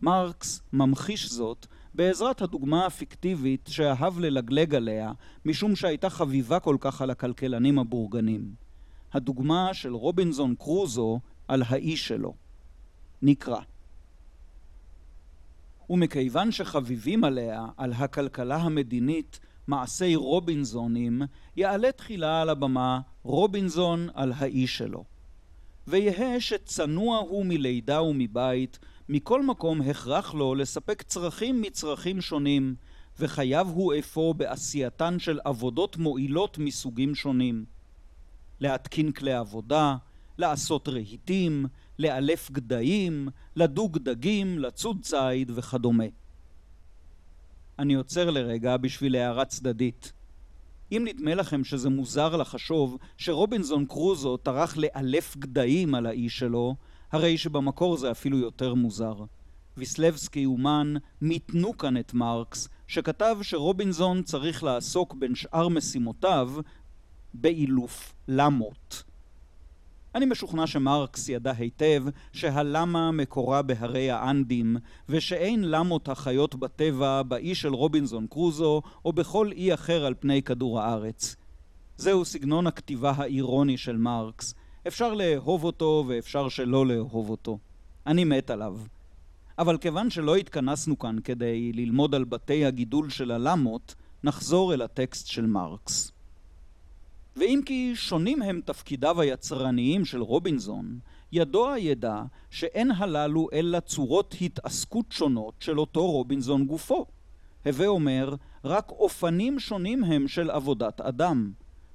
מרקס 0.02 0.62
ממחיש 0.72 1.32
זאת 1.32 1.66
בעזרת 1.94 2.42
הדוגמה 2.42 2.86
הפיקטיבית 2.86 3.68
שאהב 3.72 4.18
ללגלג 4.18 4.74
עליה 4.74 5.12
משום 5.44 5.76
שהייתה 5.76 6.10
חביבה 6.10 6.60
כל 6.60 6.76
כך 6.80 7.02
על 7.02 7.10
הכלכלנים 7.10 7.78
הבורגנים. 7.78 8.54
הדוגמה 9.12 9.74
של 9.74 9.94
רובינזון 9.94 10.54
קרוזו 10.54 11.20
על 11.48 11.62
האיש 11.66 12.08
שלו. 12.08 12.34
נקרא 13.22 13.60
ומכיוון 15.90 16.52
שחביבים 16.52 17.24
עליה, 17.24 17.66
על 17.76 17.92
הכלכלה 17.92 18.56
המדינית, 18.56 19.40
מעשי 19.66 20.16
רובינזונים, 20.16 21.22
יעלה 21.56 21.92
תחילה 21.92 22.42
על 22.42 22.48
הבמה 22.48 23.00
רובינזון 23.22 24.08
על 24.14 24.32
האיש 24.36 24.78
שלו. 24.78 25.04
ויהא 25.86 26.40
שצנוע 26.40 27.18
הוא 27.18 27.46
מלידה 27.46 28.02
ומבית, 28.02 28.78
מכל 29.08 29.42
מקום 29.42 29.80
הכרח 29.80 30.34
לו 30.34 30.54
לספק 30.54 31.02
צרכים 31.02 31.62
מצרכים 31.62 32.20
שונים, 32.20 32.74
וחייב 33.18 33.66
הוא 33.66 33.94
אפוא 33.98 34.34
בעשייתן 34.34 35.18
של 35.18 35.38
עבודות 35.44 35.96
מועילות 35.96 36.58
מסוגים 36.58 37.14
שונים. 37.14 37.64
להתקין 38.60 39.12
כלי 39.12 39.32
עבודה, 39.32 39.96
לעשות 40.38 40.88
רהיטים, 40.88 41.66
לאלף 41.98 42.50
גדיים, 42.50 43.28
לדוג 43.56 43.98
דגים, 43.98 44.58
לצוד 44.58 45.02
ציד 45.02 45.50
וכדומה. 45.54 46.04
אני 47.78 47.94
עוצר 47.94 48.30
לרגע 48.30 48.76
בשביל 48.76 49.16
הערה 49.16 49.44
צדדית. 49.44 50.12
אם 50.92 51.02
נדמה 51.08 51.34
לכם 51.34 51.64
שזה 51.64 51.90
מוזר 51.90 52.36
לחשוב 52.36 52.98
שרובינזון 53.16 53.86
קרוזו 53.86 54.36
טרח 54.36 54.76
לאלף 54.76 55.36
גדיים 55.36 55.94
על 55.94 56.06
האיש 56.06 56.38
שלו, 56.38 56.76
הרי 57.12 57.38
שבמקור 57.38 57.96
זה 57.96 58.10
אפילו 58.10 58.38
יותר 58.38 58.74
מוזר. 58.74 59.14
ויסלבסקי 59.76 60.44
אומן 60.46 60.94
מיתנו 61.20 61.78
כאן 61.78 61.96
את 61.96 62.14
מרקס, 62.14 62.68
שכתב 62.86 63.36
שרובינזון 63.42 64.22
צריך 64.22 64.64
לעסוק 64.64 65.14
בין 65.14 65.34
שאר 65.34 65.68
משימותיו 65.68 66.52
באילוף 67.34 68.14
למות. 68.28 69.02
אני 70.16 70.26
משוכנע 70.26 70.66
שמרקס 70.66 71.28
ידע 71.28 71.52
היטב 71.58 72.04
שהלמה 72.32 73.10
מקורה 73.10 73.62
בהרי 73.62 74.10
האנדים, 74.10 74.76
ושאין 75.08 75.70
למות 75.70 76.08
החיות 76.08 76.54
בטבע 76.54 77.22
באי 77.22 77.54
של 77.54 77.74
רובינזון 77.74 78.26
קרוזו, 78.26 78.82
או 79.04 79.12
בכל 79.12 79.50
אי 79.52 79.74
אחר 79.74 80.04
על 80.04 80.14
פני 80.20 80.42
כדור 80.42 80.80
הארץ. 80.80 81.36
זהו 81.96 82.24
סגנון 82.24 82.66
הכתיבה 82.66 83.12
האירוני 83.16 83.76
של 83.76 83.96
מרקס. 83.96 84.54
אפשר 84.86 85.14
לאהוב 85.14 85.64
אותו 85.64 86.04
ואפשר 86.08 86.48
שלא 86.48 86.86
לאהוב 86.86 87.30
אותו. 87.30 87.58
אני 88.06 88.24
מת 88.24 88.50
עליו. 88.50 88.78
אבל 89.58 89.78
כיוון 89.78 90.10
שלא 90.10 90.36
התכנסנו 90.36 90.98
כאן 90.98 91.16
כדי 91.24 91.72
ללמוד 91.72 92.14
על 92.14 92.24
בתי 92.24 92.64
הגידול 92.64 93.10
של 93.10 93.30
הלמות, 93.30 93.94
נחזור 94.24 94.74
אל 94.74 94.82
הטקסט 94.82 95.26
של 95.26 95.46
מרקס. 95.46 96.15
ואם 97.36 97.60
כי 97.66 97.92
שונים 97.94 98.42
הם 98.42 98.60
תפקידיו 98.64 99.20
היצרניים 99.20 100.04
של 100.04 100.22
רובינזון, 100.22 100.98
ידוע 101.32 101.78
ידע 101.78 102.22
שאין 102.50 102.90
הללו 102.90 103.48
אלא 103.52 103.80
צורות 103.80 104.34
התעסקות 104.40 105.12
שונות 105.12 105.54
של 105.60 105.80
אותו 105.80 106.10
רובינזון 106.10 106.66
גופו. 106.66 107.06
הווה 107.66 107.86
אומר, 107.86 108.34
רק 108.64 108.90
אופנים 108.90 109.58
שונים 109.58 110.04
הם 110.04 110.28
של 110.28 110.50
עבודת 110.50 111.00
אדם. 111.00 111.52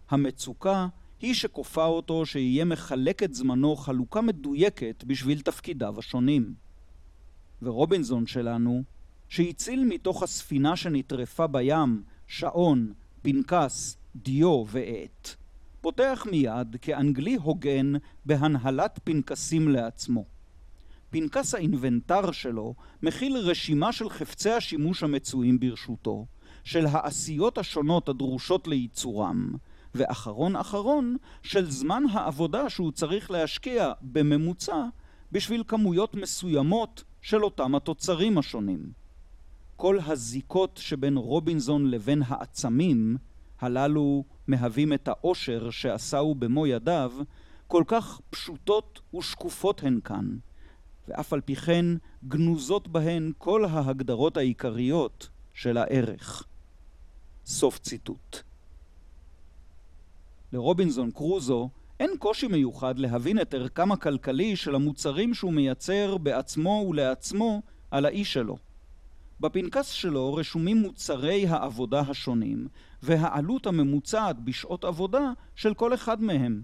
המצוקה 0.09 0.87
היא 1.21 1.33
שכופה 1.33 1.85
אותו 1.85 2.25
שיהיה 2.25 2.65
מחלק 2.65 3.23
את 3.23 3.33
זמנו 3.33 3.75
חלוקה 3.75 4.21
מדויקת 4.21 5.03
בשביל 5.07 5.41
תפקידיו 5.41 5.99
השונים. 5.99 6.53
ורובינזון 7.61 8.27
שלנו, 8.27 8.83
שהציל 9.29 9.85
מתוך 9.85 10.23
הספינה 10.23 10.75
שנטרפה 10.75 11.47
בים, 11.47 12.03
שעון, 12.27 12.93
פנקס, 13.21 13.97
דיו 14.15 14.63
ועט, 14.67 15.35
פותח 15.81 16.25
מיד 16.31 16.75
כאנגלי 16.81 17.35
הוגן 17.35 17.93
בהנהלת 18.25 18.99
פנקסים 19.03 19.69
לעצמו. 19.69 20.25
פנקס 21.09 21.55
האינבנטר 21.55 22.31
שלו 22.31 22.75
מכיל 23.03 23.37
רשימה 23.37 23.91
של 23.91 24.09
חפצי 24.09 24.49
השימוש 24.49 25.03
המצויים 25.03 25.59
ברשותו, 25.59 26.25
של 26.63 26.85
העשיות 26.85 27.57
השונות 27.57 28.09
הדרושות 28.09 28.67
לייצורם, 28.67 29.53
ואחרון 29.95 30.55
אחרון 30.55 31.17
של 31.43 31.71
זמן 31.71 32.03
העבודה 32.11 32.69
שהוא 32.69 32.91
צריך 32.91 33.31
להשקיע 33.31 33.91
בממוצע 34.01 34.85
בשביל 35.31 35.63
כמויות 35.67 36.15
מסוימות 36.15 37.03
של 37.21 37.43
אותם 37.43 37.75
התוצרים 37.75 38.37
השונים. 38.37 38.91
כל 39.75 39.99
הזיקות 40.05 40.79
שבין 40.83 41.17
רובינזון 41.17 41.91
לבין 41.91 42.23
העצמים 42.27 43.17
הללו 43.61 44.23
מהווים 44.47 44.93
את 44.93 45.07
העושר 45.07 45.69
שעשהו 45.69 46.35
במו 46.35 46.67
ידיו, 46.67 47.11
כל 47.67 47.83
כך 47.87 48.21
פשוטות 48.29 48.99
ושקופות 49.15 49.83
הן 49.83 49.99
כאן, 50.03 50.37
ואף 51.07 51.33
על 51.33 51.41
פי 51.41 51.55
כן 51.55 51.85
גנוזות 52.27 52.87
בהן 52.87 53.31
כל 53.37 53.65
ההגדרות 53.65 54.37
העיקריות 54.37 55.29
של 55.53 55.77
הערך. 55.77 56.43
סוף 57.45 57.79
ציטוט. 57.79 58.37
לרובינזון 60.53 61.11
קרוזו 61.11 61.69
אין 61.99 62.11
קושי 62.19 62.47
מיוחד 62.47 62.99
להבין 62.99 63.41
את 63.41 63.53
ערכם 63.53 63.91
הכלכלי 63.91 64.55
של 64.55 64.75
המוצרים 64.75 65.33
שהוא 65.33 65.53
מייצר 65.53 66.17
בעצמו 66.17 66.85
ולעצמו 66.89 67.61
על 67.91 68.05
האיש 68.05 68.33
שלו. 68.33 68.57
בפנקס 69.39 69.87
שלו 69.87 70.33
רשומים 70.33 70.77
מוצרי 70.77 71.47
העבודה 71.47 71.99
השונים 71.99 72.67
והעלות 73.03 73.67
הממוצעת 73.67 74.39
בשעות 74.39 74.85
עבודה 74.85 75.31
של 75.55 75.73
כל 75.73 75.93
אחד 75.93 76.21
מהם. 76.21 76.61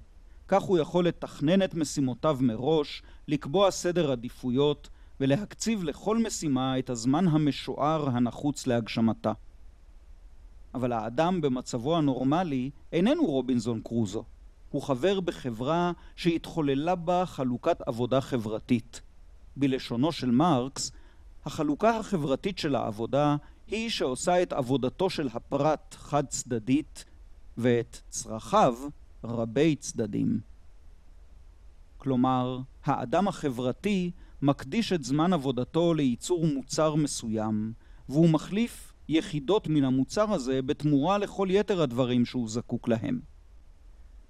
כך 0.48 0.62
הוא 0.62 0.78
יכול 0.78 1.08
לתכנן 1.08 1.62
את 1.62 1.74
משימותיו 1.74 2.38
מראש, 2.42 3.04
לקבוע 3.28 3.72
סדר 3.72 4.12
עדיפויות 4.12 4.90
ולהקציב 5.20 5.84
לכל 5.84 6.18
משימה 6.18 6.80
את 6.80 6.90
הזמן 6.90 7.28
המשוער 7.28 8.10
הנחוץ 8.10 8.68
להגשמתה. 8.68 9.32
אבל 10.74 10.92
האדם 10.92 11.42
במצבו 11.42 11.98
הנורמלי 11.98 12.70
איננו 12.92 13.26
רובינזון 13.26 13.82
קרוזו. 13.82 14.24
הוא 14.70 14.82
חבר 14.82 15.20
בחברה 15.20 15.92
שהתחוללה 16.16 16.96
בה 16.96 17.26
חלוקת 17.26 17.82
עבודה 17.82 18.22
חברתית. 18.22 19.02
בלשונו 19.56 20.12
של 20.12 20.32
מרקס, 20.32 20.92
החלוקה 21.46 21.98
החברתית 21.98 22.58
של 22.58 22.76
העבודה 22.76 23.36
היא 23.68 23.90
שעושה 23.90 24.44
את 24.44 24.54
עבודתו 24.54 25.10
של 25.10 25.28
הפרט 25.34 25.96
חד 26.00 26.28
צדדית 26.28 27.06
ואת 27.58 28.02
צרכיו 28.10 28.76
רבי 29.24 29.76
צדדים. 29.76 30.40
כלומר, 31.98 32.60
האדם 32.84 33.28
החברתי 33.28 34.12
מקדיש 34.42 34.94
את 34.94 35.04
זמן 35.04 35.34
עבודתו 35.34 35.94
לייצור 35.94 36.46
מוצר 36.48 36.96
מסוים, 36.96 37.74
והוא 38.10 38.30
מחליף 38.30 38.94
יחידות 39.10 39.68
מן 39.68 39.84
המוצר 39.84 40.34
הזה 40.34 40.62
בתמורה 40.62 41.18
לכל 41.18 41.48
יתר 41.52 41.82
הדברים 41.82 42.26
שהוא 42.26 42.50
זקוק 42.50 42.88
להם. 42.88 43.20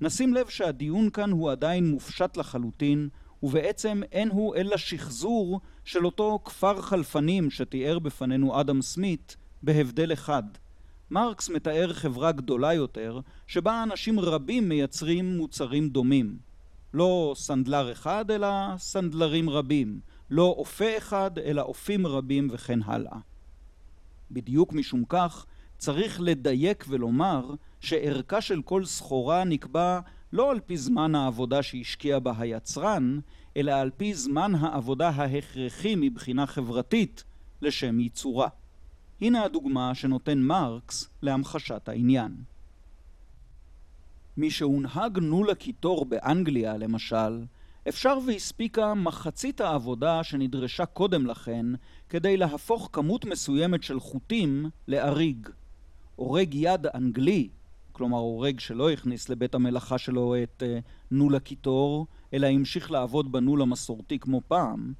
נשים 0.01 0.33
לב 0.33 0.47
שהדיון 0.47 1.09
כאן 1.09 1.31
הוא 1.31 1.51
עדיין 1.51 1.87
מופשט 1.87 2.37
לחלוטין, 2.37 3.09
ובעצם 3.43 4.01
אין 4.11 4.29
הוא 4.29 4.55
אלא 4.55 4.77
שחזור 4.77 5.59
של 5.85 6.05
אותו 6.05 6.39
כפר 6.45 6.81
חלפנים 6.81 7.49
שתיאר 7.49 7.99
בפנינו 7.99 8.61
אדם 8.61 8.81
סמית, 8.81 9.37
בהבדל 9.63 10.13
אחד. 10.13 10.43
מרקס 11.11 11.49
מתאר 11.49 11.93
חברה 11.93 12.31
גדולה 12.31 12.73
יותר, 12.73 13.19
שבה 13.47 13.83
אנשים 13.83 14.19
רבים 14.19 14.69
מייצרים 14.69 15.37
מוצרים 15.37 15.89
דומים. 15.89 16.37
לא 16.93 17.33
סנדלר 17.37 17.91
אחד, 17.91 18.31
אלא 18.31 18.47
סנדלרים 18.77 19.49
רבים. 19.49 19.99
לא 20.29 20.55
אופה 20.57 20.97
אחד, 20.97 21.31
אלא 21.39 21.61
אופים 21.61 22.07
רבים 22.07 22.47
וכן 22.51 22.79
הלאה. 22.83 23.17
בדיוק 24.31 24.73
משום 24.73 25.03
כך, 25.09 25.45
צריך 25.77 26.21
לדייק 26.21 26.85
ולומר 26.87 27.53
שערכה 27.79 28.41
של 28.41 28.61
כל 28.61 28.85
סחורה 28.85 29.43
נקבע 29.43 29.99
לא 30.33 30.51
על 30.51 30.59
פי 30.59 30.77
זמן 30.77 31.15
העבודה 31.15 31.63
שהשקיע 31.63 32.19
בה 32.19 32.33
היצרן, 32.37 33.19
אלא 33.57 33.71
על 33.71 33.89
פי 33.97 34.13
זמן 34.13 34.55
העבודה 34.55 35.09
ההכרחי 35.09 35.95
מבחינה 35.95 36.45
חברתית 36.45 37.23
לשם 37.61 37.99
ייצורה. 37.99 38.47
הנה 39.21 39.43
הדוגמה 39.43 39.95
שנותן 39.95 40.39
מרקס 40.39 41.09
להמחשת 41.21 41.89
העניין. 41.89 42.35
משהונהג 44.37 45.19
נול 45.19 45.49
הקיטור 45.49 46.05
באנגליה, 46.05 46.77
למשל, 46.77 47.43
אפשר 47.89 48.17
והספיקה 48.27 48.93
מחצית 48.93 49.61
העבודה 49.61 50.23
שנדרשה 50.23 50.85
קודם 50.85 51.25
לכן 51.25 51.65
כדי 52.09 52.37
להפוך 52.37 52.89
כמות 52.93 53.25
מסוימת 53.25 53.83
של 53.83 53.99
חוטים 53.99 54.69
לאריג. 54.87 55.49
אורג 56.19 56.55
יד 56.55 56.87
אנגלי, 56.87 57.49
כלומר 57.97 58.17
אורג 58.17 58.59
שלא 58.59 58.91
הכניס 58.91 59.29
לבית 59.29 59.55
המלאכה 59.55 59.97
שלו 59.97 60.35
את 60.43 60.63
uh, 60.63 60.81
נול 61.11 61.35
הקיטור, 61.35 62.07
אלא 62.33 62.47
המשיך 62.47 62.91
לעבוד 62.91 63.31
בנול 63.31 63.61
המסורתי 63.61 64.19
כמו 64.19 64.41
פעם, 64.47 64.93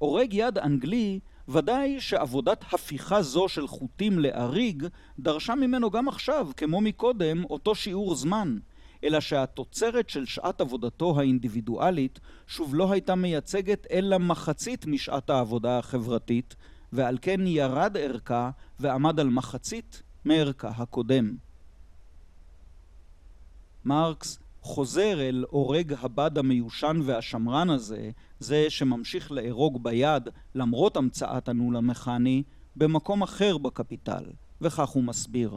אורג 0.00 0.34
יד 0.34 0.58
אנגלי 0.58 1.20
ודאי 1.48 2.00
שעבודת 2.00 2.64
הפיכה 2.72 3.22
זו 3.22 3.48
של 3.48 3.66
חוטים 3.66 4.18
לאריג 4.18 4.86
דרשה 5.18 5.54
ממנו 5.54 5.90
גם 5.90 6.08
עכשיו, 6.08 6.48
כמו 6.56 6.80
מקודם, 6.80 7.44
אותו 7.44 7.74
שיעור 7.74 8.14
זמן, 8.14 8.58
אלא 9.04 9.20
שהתוצרת 9.20 10.08
של 10.08 10.26
שעת 10.26 10.60
עבודתו 10.60 11.20
האינדיבידואלית 11.20 12.20
שוב 12.46 12.74
לא 12.74 12.92
הייתה 12.92 13.14
מייצגת 13.14 13.86
אלא 13.90 14.18
מחצית 14.18 14.86
משעת 14.86 15.30
העבודה 15.30 15.78
החברתית, 15.78 16.56
ועל 16.92 17.18
כן 17.22 17.46
ירד 17.46 17.96
ערכה 17.96 18.50
ועמד 18.80 19.20
על 19.20 19.28
מחצית 19.28 20.02
מערכה 20.24 20.68
הקודם. 20.68 21.36
מרקס 23.84 24.38
חוזר 24.62 25.20
אל 25.20 25.44
הורג 25.50 25.94
הבד 26.00 26.38
המיושן 26.38 27.00
והשמרן 27.04 27.70
הזה, 27.70 28.10
זה 28.40 28.66
שממשיך 28.68 29.32
לארוג 29.32 29.82
ביד 29.82 30.28
למרות 30.54 30.96
המצאת 30.96 31.48
הנול 31.48 31.76
המכני, 31.76 32.42
במקום 32.76 33.22
אחר 33.22 33.58
בקפיטל, 33.58 34.24
וכך 34.60 34.88
הוא 34.88 35.04
מסביר. 35.04 35.56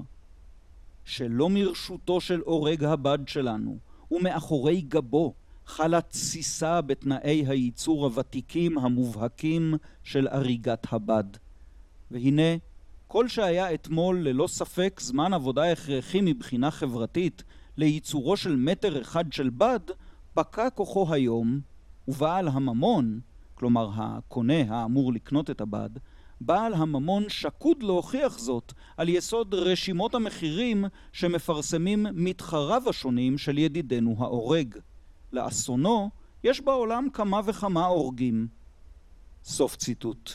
שלא 1.05 1.49
מרשותו 1.49 2.21
של 2.21 2.41
הורג 2.45 2.83
הבד 2.83 3.19
שלנו, 3.27 3.77
ומאחורי 4.11 4.81
גבו, 4.81 5.33
חלה 5.65 6.01
תסיסה 6.01 6.81
בתנאי 6.81 7.43
הייצור 7.47 8.05
הוותיקים 8.05 8.77
המובהקים 8.77 9.73
של 10.03 10.27
אריגת 10.27 10.87
הבד. 10.93 11.23
והנה, 12.11 12.55
כל 13.07 13.27
שהיה 13.27 13.73
אתמול 13.73 14.27
ללא 14.27 14.47
ספק 14.47 14.99
זמן 15.03 15.33
עבודה 15.33 15.71
הכרחי 15.71 16.21
מבחינה 16.21 16.71
חברתית 16.71 17.43
לייצורו 17.77 18.37
של 18.37 18.55
מטר 18.55 19.01
אחד 19.01 19.33
של 19.33 19.49
בד, 19.49 19.79
פקע 20.33 20.69
כוחו 20.69 21.13
היום, 21.13 21.59
ובעל 22.07 22.47
הממון, 22.47 23.19
כלומר 23.55 23.89
הקונה 23.95 24.61
האמור 24.67 25.13
לקנות 25.13 25.49
את 25.49 25.61
הבד, 25.61 25.89
בעל 26.41 26.73
הממון 26.73 27.29
שקוד 27.29 27.83
להוכיח 27.83 28.39
זאת 28.39 28.73
על 28.97 29.09
יסוד 29.09 29.53
רשימות 29.53 30.15
המחירים 30.15 30.85
שמפרסמים 31.11 32.05
מתחריו 32.13 32.89
השונים 32.89 33.37
של 33.37 33.57
ידידנו 33.57 34.15
האורג. 34.19 34.75
לאסונו, 35.33 36.09
יש 36.43 36.61
בעולם 36.61 37.07
כמה 37.13 37.41
וכמה 37.45 37.87
אורגים. 37.87 38.47
סוף 39.43 39.75
ציטוט. 39.75 40.31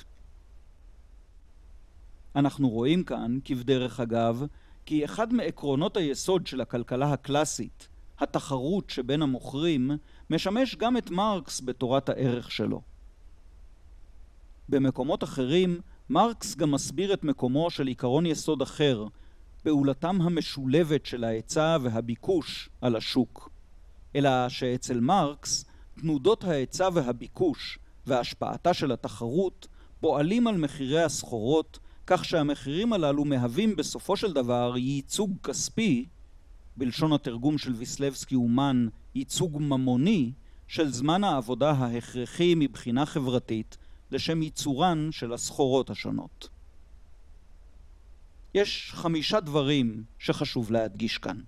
אנחנו 2.37 2.69
רואים 2.69 3.05
כאן, 3.05 3.39
כבדרך 3.45 4.01
אגב, 4.01 4.45
כי 4.87 5.05
אחד 5.05 5.33
מעקרונות 5.33 5.97
היסוד 5.97 6.47
של 6.47 6.61
הכלכלה 6.61 7.13
הקלאסית, 7.13 7.89
התחרות 8.19 8.91
שבין 8.91 9.23
המוכרים, 9.23 9.91
משמש 10.31 10.77
גם 10.77 10.97
את 10.97 11.11
מרקס 11.11 11.61
בתורת 11.61 12.09
הערך 12.09 12.51
שלו. 12.51 12.83
במקומות 14.69 15.25
אחרים, 15.25 15.81
מרקס 16.11 16.55
גם 16.57 16.71
מסביר 16.71 17.13
את 17.13 17.25
מקומו 17.25 17.71
של 17.71 17.87
עיקרון 17.87 18.27
יסוד 18.27 18.63
אחר, 18.63 19.07
פעולתם 19.63 20.21
המשולבת 20.21 21.07
של 21.07 21.25
ההיצע 21.25 21.77
והביקוש 21.83 22.69
על 22.81 22.97
השוק. 22.97 23.51
אלא 24.17 24.49
שאצל 24.49 25.01
מרקס, 25.01 25.65
תנודות 26.01 26.45
ההיצע 26.45 26.89
והביקוש 26.93 27.79
והשפעתה 28.07 28.75
של 28.75 28.93
התחרות 28.93 29.69
פועלים 30.01 30.47
על 30.47 30.57
מחירי 30.57 31.03
הסחורות 31.03 31.79
כך 32.07 32.25
שהמחירים 32.25 32.93
הללו 32.93 33.25
מהווים 33.25 33.77
בסופו 33.77 34.17
של 34.17 34.33
דבר 34.33 34.75
ייצוג 34.77 35.37
כספי, 35.43 36.07
בלשון 36.77 37.13
התרגום 37.13 37.59
של 37.59 37.73
ויסלבסקי 37.73 38.35
אומן 38.35 38.89
ייצוג 39.15 39.63
ממוני, 39.63 40.33
של 40.69 40.93
זמן 40.93 41.25
העבודה 41.25 41.71
ההכרחי 41.71 42.55
מבחינה 42.57 43.07
חברתית 43.07 43.77
לשם 44.11 44.43
ייצורן 44.43 45.09
של 45.13 45.33
הסחורות 45.33 45.91
השונות. 45.91 46.49
יש 48.55 48.91
חמישה 48.95 49.41
דברים 49.41 50.05
שחשוב 50.19 50.71
להדגיש 50.71 51.19
כאן. 51.19 51.41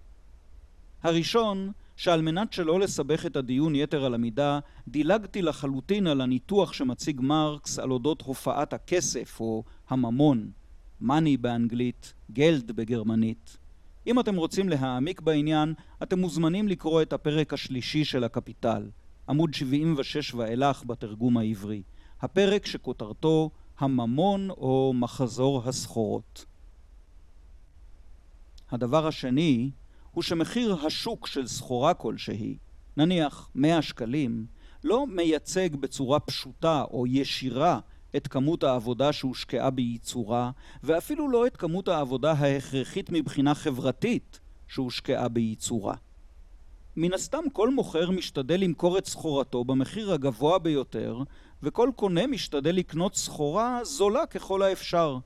הראשון, 1.03 1.73
שעל 1.97 2.23
מנת 2.23 2.53
שלא 2.53 2.81
לסבך 2.81 3.27
את 3.27 3.37
הדיון 3.37 3.75
יתר 3.75 4.05
על 4.05 4.15
המידה, 4.15 4.59
דילגתי 4.89 5.43
לחלוטין 5.43 6.07
על 6.07 6.21
הניתוח 6.21 6.73
שמציג 6.73 7.21
מרקס 7.21 7.79
על 7.79 7.91
אודות 7.91 8.23
הופעת 8.23 8.73
הכסף 8.73 9.41
או 9.41 9.65
הממון, 9.93 10.51
מאני 11.01 11.37
באנגלית, 11.37 12.15
גלד 12.31 12.73
בגרמנית. 12.73 13.57
אם 14.07 14.21
אתם 14.21 14.37
רוצים 14.37 14.69
להעמיק 14.69 15.21
בעניין, 15.21 15.75
אתם 16.03 16.19
מוזמנים 16.19 16.69
לקרוא 16.69 17.03
את 17.03 17.13
הפרק 17.13 17.53
השלישי 17.53 18.05
של 18.05 18.25
הקפיטל, 18.25 18.91
עמוד 19.29 19.55
76 19.55 20.35
ואילך 20.35 20.85
בתרגום 20.87 21.37
העברי. 21.37 21.83
הפרק 22.21 22.67
שכותרתו 22.67 23.51
הממון 23.79 24.51
או 24.51 24.93
מחזור 24.95 25.69
הסחורות. 25.69 26.45
הדבר 28.71 29.07
השני 29.07 29.71
הוא 30.11 30.23
שמחיר 30.23 30.87
השוק 30.87 31.27
של 31.27 31.47
סחורה 31.47 31.95
כלשהי, 31.95 32.57
נניח 32.97 33.49
100 33.55 33.83
שקלים, 33.83 34.47
לא 34.85 35.07
מייצג 35.07 35.77
בצורה 35.77 36.21
פשוטה 36.21 36.85
או 36.91 37.07
ישירה 37.07 37.81
את 38.17 38.29
כמות 38.29 38.65
העבודה 38.65 39.13
שהושקעה 39.13 39.71
בייצורה, 39.71 40.51
ואפילו 40.83 41.29
לא 41.29 41.47
את 41.47 41.57
כמות 41.57 41.89
העבודה 41.89 42.33
ההכרחית 42.33 43.11
מבחינה 43.13 43.55
חברתית 43.55 44.41
שהושקעה 44.69 45.29
בייצורה. 45.29 45.95
מן 46.97 47.13
הסתם 47.13 47.45
כל 47.53 47.71
מוכר 47.71 48.11
משתדל 48.11 48.61
למכור 48.61 48.99
את 48.99 49.07
סחורתו 49.07 49.65
במחיר 49.65 50.13
הגבוה 50.13 50.59
ביותר, 50.59 51.23
וכל 51.63 51.91
קונה 51.97 52.27
משתדל 52.27 52.75
לקנות 52.75 53.15
סחורה 53.15 53.81
זולה 53.85 54.27
ככל 54.27 54.63
האפשר. 54.63 55.19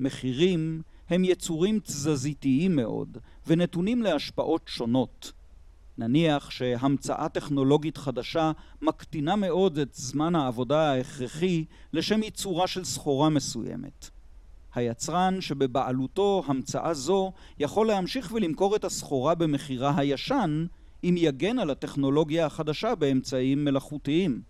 מחירים 0.00 0.82
הם 1.08 1.24
יצורים 1.24 1.80
תזזיתיים 1.80 2.76
מאוד, 2.76 3.18
ונתונים 3.46 4.02
להשפעות 4.02 4.62
שונות. 4.66 5.32
נניח 5.98 6.50
שהמצאה 6.50 7.28
טכנולוגית 7.28 7.96
חדשה 7.96 8.52
מקטינה 8.82 9.36
מאוד 9.36 9.78
את 9.78 9.94
זמן 9.94 10.34
העבודה 10.34 10.92
ההכרחי 10.92 11.64
לשם 11.92 12.22
ייצורה 12.22 12.66
של 12.66 12.84
סחורה 12.84 13.28
מסוימת. 13.28 14.10
היצרן 14.74 15.40
שבבעלותו 15.40 16.42
המצאה 16.46 16.94
זו 16.94 17.32
יכול 17.58 17.86
להמשיך 17.86 18.32
ולמכור 18.32 18.76
את 18.76 18.84
הסחורה 18.84 19.34
במחירה 19.34 19.92
הישן 19.96 20.66
אם 21.04 21.14
יגן 21.18 21.58
על 21.58 21.70
הטכנולוגיה 21.70 22.46
החדשה 22.46 22.94
באמצעים 22.94 23.64
מלאכותיים. 23.64 24.42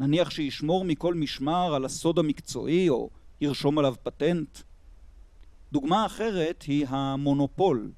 נניח 0.00 0.30
שישמור 0.30 0.84
מכל 0.84 1.14
משמר 1.14 1.74
על 1.74 1.84
הסוד 1.84 2.18
המקצועי 2.18 2.88
או 2.88 3.10
ירשום 3.40 3.78
עליו 3.78 3.94
פטנט. 4.02 4.58
דוגמה 5.72 6.06
אחרת 6.06 6.62
היא 6.62 6.86
המונופול. 6.88 7.90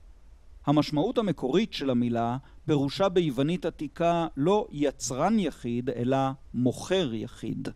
המשמעות 0.67 1.19
המקורית 1.19 1.73
של 1.73 1.91
המילה 1.91 2.37
פירושה 2.67 3.09
ביוונית 3.09 3.67
עתיקה 3.67 4.27
לא 4.37 4.67
יצרן 4.71 5.39
יחיד, 5.39 5.91
אלא 5.91 6.17
מוכר 6.55 7.15
יחיד. 7.15 7.69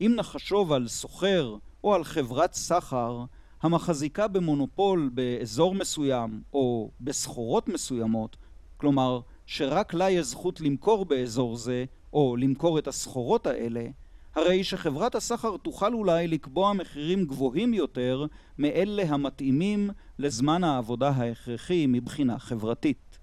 אם 0.00 0.12
נחשוב 0.16 0.72
על 0.72 0.88
סוחר 0.88 1.56
או 1.84 1.94
על 1.94 2.04
חברת 2.04 2.54
סחר 2.54 3.24
המחזיקה 3.62 4.28
במונופול 4.28 5.10
באזור 5.14 5.74
מסוים 5.74 6.42
או 6.52 6.90
בסחורות 7.00 7.68
מסוימות, 7.68 8.36
כלומר 8.76 9.20
שרק 9.46 9.94
לה 9.94 10.10
יש 10.10 10.26
זכות 10.26 10.60
למכור 10.60 11.04
באזור 11.04 11.56
זה 11.56 11.84
או 12.12 12.36
למכור 12.36 12.78
את 12.78 12.88
הסחורות 12.88 13.46
האלה, 13.46 13.86
הרי 14.34 14.64
שחברת 14.64 15.14
הסחר 15.14 15.56
תוכל 15.56 15.94
אולי 15.94 16.28
לקבוע 16.28 16.72
מחירים 16.72 17.24
גבוהים 17.24 17.74
יותר 17.74 18.26
מאלה 18.58 19.02
המתאימים 19.02 19.90
לזמן 20.18 20.64
העבודה 20.64 21.08
ההכרחי 21.08 21.86
מבחינה 21.86 22.38
חברתית. 22.38 23.18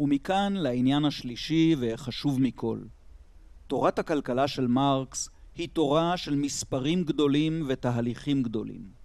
ומכאן 0.00 0.52
לעניין 0.52 1.04
השלישי 1.04 1.76
וחשוב 1.78 2.40
מכל. 2.40 2.78
תורת 3.66 3.98
הכלכלה 3.98 4.48
של 4.48 4.66
מרקס 4.66 5.28
היא 5.54 5.68
תורה 5.72 6.16
של 6.16 6.34
מספרים 6.34 7.04
גדולים 7.04 7.64
ותהליכים 7.68 8.42
גדולים. 8.42 8.95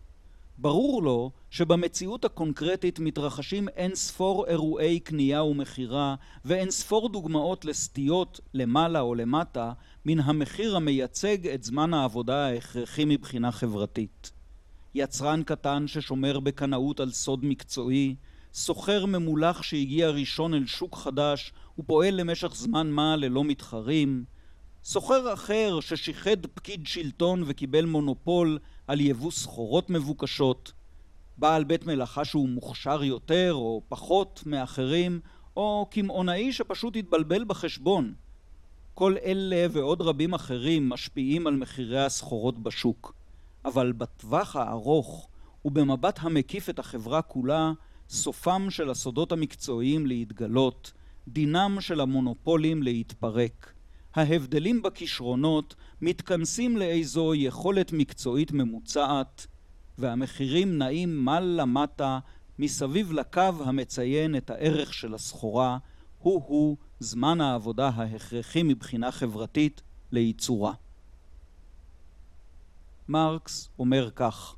ברור 0.62 1.03
לו 1.03 1.32
שבמציאות 1.49 2.26
הקונקרטית 2.26 2.99
מתרחשים 2.99 3.68
אין 3.70 3.95
ספור 3.95 4.47
אירועי 4.47 4.99
קנייה 4.99 5.43
ומכירה 5.43 6.16
ואין 6.45 6.72
ספור 6.72 7.09
דוגמאות 7.09 7.66
לסטיות 7.66 8.39
למעלה 8.53 8.99
או 8.99 9.16
למטה 9.16 9.72
מן 10.05 10.20
המחיר 10.20 10.76
המייצג 10.76 11.47
את 11.47 11.64
זמן 11.64 11.93
העבודה 11.93 12.47
ההכרחי 12.47 13.05
מבחינה 13.05 13.51
חברתית. 13.51 14.32
יצרן 14.95 15.43
קטן 15.43 15.88
ששומר 15.88 16.39
בקנאות 16.39 16.99
על 16.99 17.12
סוד 17.12 17.45
מקצועי, 17.45 18.16
סוחר 18.53 19.05
ממולח 19.05 19.62
שהגיע 19.62 20.09
ראשון 20.09 20.53
אל 20.53 20.66
שוק 20.66 20.95
חדש 20.95 21.53
ופועל 21.80 22.14
למשך 22.16 22.55
זמן 22.55 22.91
מה 22.91 23.16
ללא 23.16 23.43
מתחרים, 23.43 24.26
סוחר 24.84 25.34
אחר 25.34 25.80
ששיחד 25.80 26.45
פקיד 26.53 26.88
שלטון 26.88 27.43
וקיבל 27.45 27.86
מונופול 27.86 28.59
על 28.91 29.01
יבוא 29.01 29.31
סחורות 29.31 29.89
מבוקשות, 29.89 30.71
בעל 31.37 31.63
בית 31.63 31.85
מלאכה 31.85 32.25
שהוא 32.25 32.49
מוכשר 32.49 33.03
יותר 33.03 33.53
או 33.53 33.81
פחות 33.89 34.43
מאחרים, 34.45 35.19
או 35.57 35.87
קמעונאי 35.91 36.53
שפשוט 36.53 36.95
התבלבל 36.95 37.43
בחשבון. 37.43 38.13
כל 38.93 39.15
אלה 39.23 39.67
ועוד 39.71 40.01
רבים 40.01 40.33
אחרים 40.33 40.89
משפיעים 40.89 41.47
על 41.47 41.55
מחירי 41.55 42.05
הסחורות 42.05 42.63
בשוק. 42.63 43.13
אבל 43.65 43.91
בטווח 43.91 44.55
הארוך 44.55 45.29
ובמבט 45.65 46.19
המקיף 46.21 46.69
את 46.69 46.79
החברה 46.79 47.21
כולה, 47.21 47.71
סופם 48.09 48.67
של 48.69 48.89
הסודות 48.89 49.31
המקצועיים 49.31 50.05
להתגלות, 50.05 50.93
דינם 51.27 51.77
של 51.79 52.01
המונופולים 52.01 52.83
להתפרק. 52.83 53.73
ההבדלים 54.16 54.82
בכישרונות 54.82 55.76
מתכנסים 56.01 56.78
לאיזו 56.78 57.36
יכולת 57.36 57.91
מקצועית 57.93 58.51
ממוצעת, 58.51 59.47
והמחירים 59.97 60.78
נעים 60.78 61.26
מעלה-מטה 61.26 62.20
מסביב 62.59 63.12
לקו 63.12 63.41
המציין 63.59 64.36
את 64.36 64.49
הערך 64.49 64.93
של 64.93 65.14
הסחורה, 65.14 65.78
הוא-הוא 66.20 66.78
זמן 66.99 67.41
העבודה 67.41 67.89
ההכרחי 67.95 68.64
מבחינה 68.64 69.12
חברתית 69.12 69.82
לייצורה. 70.12 70.74
מרקס 73.07 73.70
אומר 73.80 74.09
כך: 74.16 74.55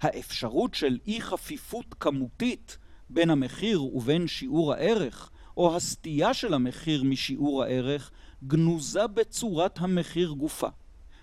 האפשרות 0.00 0.74
של 0.74 0.98
אי 1.06 1.20
חפיפות 1.20 1.94
כמותית 2.00 2.78
בין 3.10 3.30
המחיר 3.30 3.84
ובין 3.84 4.26
שיעור 4.26 4.72
הערך, 4.72 5.30
או 5.56 5.76
הסטייה 5.76 6.34
של 6.34 6.54
המחיר 6.54 7.04
משיעור 7.04 7.62
הערך, 7.62 8.10
גנוזה 8.46 9.06
בצורת 9.06 9.78
המחיר 9.78 10.30
גופה. 10.30 10.68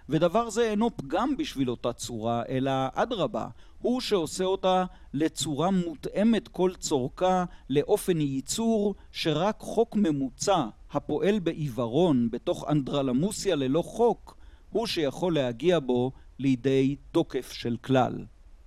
ודבר 0.10 0.50
זה 0.50 0.70
אינו 0.70 0.98
פגם 0.98 1.38
בשביל 1.38 1.70
אותה 1.70 1.94
צורה, 1.94 2.44
אלא 2.50 2.72
אדרבה, 2.94 3.48
הוא 3.80 4.02
שעושה 4.02 4.44
אותה 4.44 4.86
לצורה 5.14 5.72
מותאמת 5.72 6.48
כל 6.48 6.72
צורכה, 6.80 7.46
לאופן 7.70 8.22
ייצור 8.22 8.96
שרק 9.12 9.60
חוק 9.60 9.96
ממוצע, 9.96 10.66
הפועל 10.92 11.40
בעיוורון, 11.40 12.30
בתוך 12.32 12.66
אנדרלמוסיה 12.70 13.56
ללא 13.56 13.82
חוק, 13.82 14.38
הוא 14.70 14.88
שיכול 14.88 15.34
להגיע 15.34 15.80
בו 15.80 16.12
לידי 16.40 16.96
תוקף 17.12 17.52
של 17.52 17.78
כלל. 17.82 18.26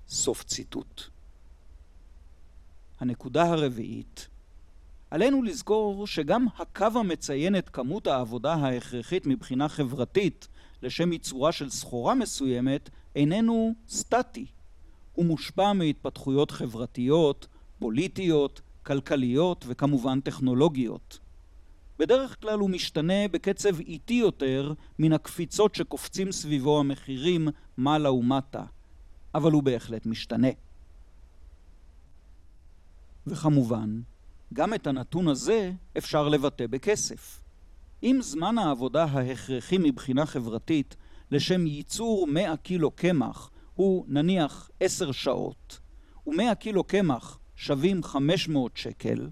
סוף 0.08 0.44
ציטוט. 0.44 1.02
הנקודה 3.00 3.42
הרביעית 3.42 4.28
עלינו 5.12 5.42
לזכור 5.42 6.06
שגם 6.06 6.46
הקו 6.58 6.86
המציין 6.94 7.56
את 7.56 7.68
כמות 7.68 8.06
העבודה 8.06 8.54
ההכרחית 8.54 9.26
מבחינה 9.26 9.68
חברתית 9.68 10.48
לשם 10.82 11.12
ייצורה 11.12 11.52
של 11.52 11.70
סחורה 11.70 12.14
מסוימת 12.14 12.90
איננו 13.16 13.74
סטטי. 13.88 14.46
הוא 15.12 15.24
מושפע 15.26 15.72
מהתפתחויות 15.72 16.50
חברתיות, 16.50 17.46
פוליטיות, 17.78 18.60
כלכליות 18.82 19.64
וכמובן 19.68 20.20
טכנולוגיות. 20.20 21.18
בדרך 21.98 22.40
כלל 22.40 22.58
הוא 22.58 22.70
משתנה 22.70 23.28
בקצב 23.30 23.80
איטי 23.80 24.14
יותר 24.14 24.72
מן 24.98 25.12
הקפיצות 25.12 25.74
שקופצים 25.74 26.32
סביבו 26.32 26.80
המחירים 26.80 27.48
מעלה 27.76 28.12
ומטה, 28.12 28.64
אבל 29.34 29.52
הוא 29.52 29.62
בהחלט 29.62 30.06
משתנה. 30.06 30.50
וכמובן, 33.26 34.00
גם 34.52 34.74
את 34.74 34.86
הנתון 34.86 35.28
הזה 35.28 35.72
אפשר 35.98 36.28
לבטא 36.28 36.66
בכסף. 36.66 37.42
אם 38.02 38.18
זמן 38.22 38.58
העבודה 38.58 39.04
ההכרחי 39.04 39.78
מבחינה 39.78 40.26
חברתית 40.26 40.96
לשם 41.30 41.66
ייצור 41.66 42.26
100 42.26 42.56
קילו 42.56 42.90
קמח 42.90 43.50
הוא 43.74 44.04
נניח 44.08 44.70
10 44.80 45.12
שעות, 45.12 45.80
ו-100 46.26 46.54
קילו 46.54 46.84
קמח 46.84 47.38
שווים 47.56 48.02
500 48.02 48.76
שקל, 48.76 49.30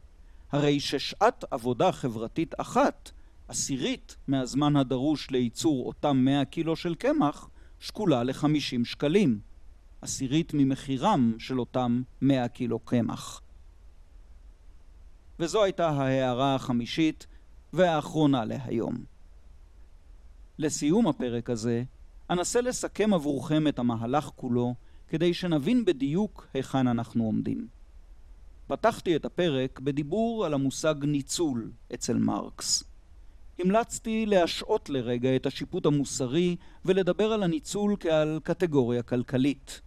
הרי 0.52 0.80
ששעת 0.80 1.44
עבודה 1.50 1.92
חברתית 1.92 2.54
אחת, 2.60 3.10
עשירית 3.48 4.16
מהזמן 4.28 4.76
הדרוש 4.76 5.30
לייצור 5.30 5.86
אותם 5.86 6.16
100 6.16 6.44
קילו 6.44 6.76
של 6.76 6.94
קמח, 6.94 7.48
שקולה 7.78 8.22
ל-50 8.22 8.84
שקלים, 8.84 9.40
עשירית 10.00 10.54
ממחירם 10.54 11.34
של 11.38 11.60
אותם 11.60 12.02
100 12.20 12.48
קילו 12.48 12.78
קמח. 12.78 13.42
וזו 15.40 15.64
הייתה 15.64 15.88
ההערה 15.88 16.54
החמישית 16.54 17.26
והאחרונה 17.72 18.44
להיום. 18.44 18.94
לסיום 20.58 21.06
הפרק 21.06 21.50
הזה, 21.50 21.82
אנסה 22.30 22.60
לסכם 22.60 23.14
עבורכם 23.14 23.68
את 23.68 23.78
המהלך 23.78 24.30
כולו, 24.36 24.74
כדי 25.08 25.34
שנבין 25.34 25.84
בדיוק 25.84 26.46
היכן 26.54 26.86
אנחנו 26.86 27.24
עומדים. 27.24 27.68
פתחתי 28.66 29.16
את 29.16 29.24
הפרק 29.24 29.80
בדיבור 29.80 30.46
על 30.46 30.54
המושג 30.54 30.94
ניצול 31.02 31.72
אצל 31.94 32.18
מרקס. 32.18 32.84
המלצתי 33.58 34.26
להשעות 34.26 34.90
לרגע 34.90 35.36
את 35.36 35.46
השיפוט 35.46 35.86
המוסרי 35.86 36.56
ולדבר 36.84 37.32
על 37.32 37.42
הניצול 37.42 37.96
כעל 38.00 38.40
קטגוריה 38.42 39.02
כלכלית. 39.02 39.80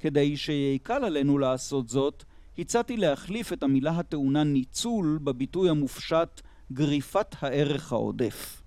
כדי 0.00 0.36
שיקל 0.36 1.04
עלינו 1.04 1.38
לעשות 1.38 1.88
זאת, 1.88 2.24
הצעתי 2.58 2.96
להחליף 2.96 3.52
את 3.52 3.62
המילה 3.62 3.90
הטעונה 3.90 4.44
ניצול 4.44 5.18
בביטוי 5.24 5.70
המופשט 5.70 6.40
גריפת 6.72 7.36
הערך 7.40 7.92
העודף. 7.92 8.62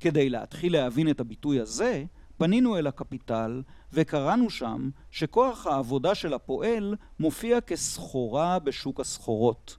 כדי 0.00 0.28
להתחיל 0.28 0.72
להבין 0.72 1.10
את 1.10 1.20
הביטוי 1.20 1.60
הזה, 1.60 2.04
פנינו 2.36 2.76
אל 2.76 2.86
הקפיטל 2.86 3.62
וקראנו 3.92 4.50
שם 4.50 4.90
שכוח 5.10 5.66
העבודה 5.66 6.14
של 6.14 6.34
הפועל 6.34 6.96
מופיע 7.20 7.60
כסחורה 7.60 8.58
בשוק 8.58 9.00
הסחורות. 9.00 9.76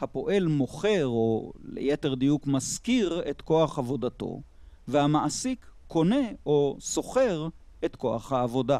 הפועל 0.00 0.46
מוכר, 0.46 1.06
או 1.06 1.52
ליתר 1.64 2.14
דיוק 2.14 2.46
משכיר, 2.46 3.22
את 3.30 3.40
כוח 3.42 3.78
עבודתו, 3.78 4.42
והמעסיק 4.88 5.66
קונה 5.86 6.28
או 6.46 6.76
שוכר 6.80 7.48
את 7.84 7.96
כוח 7.96 8.32
העבודה. 8.32 8.78